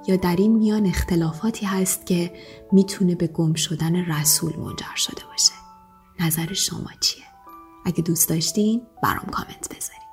یا 0.07 0.15
در 0.15 0.35
این 0.35 0.57
میان 0.57 0.85
اختلافاتی 0.85 1.65
هست 1.65 2.05
که 2.05 2.33
می‌تونه 2.71 3.15
به 3.15 3.27
گم 3.27 3.53
شدن 3.53 3.95
رسول 3.95 4.53
منجر 4.59 4.95
شده 4.95 5.21
باشه؟ 5.31 5.66
نظر 6.19 6.53
شما 6.53 6.91
چیه؟ 6.99 7.23
اگه 7.85 8.01
دوست 8.03 8.29
داشتین 8.29 8.81
برام 9.03 9.25
کامنت 9.25 9.75
بذارید. 9.75 10.06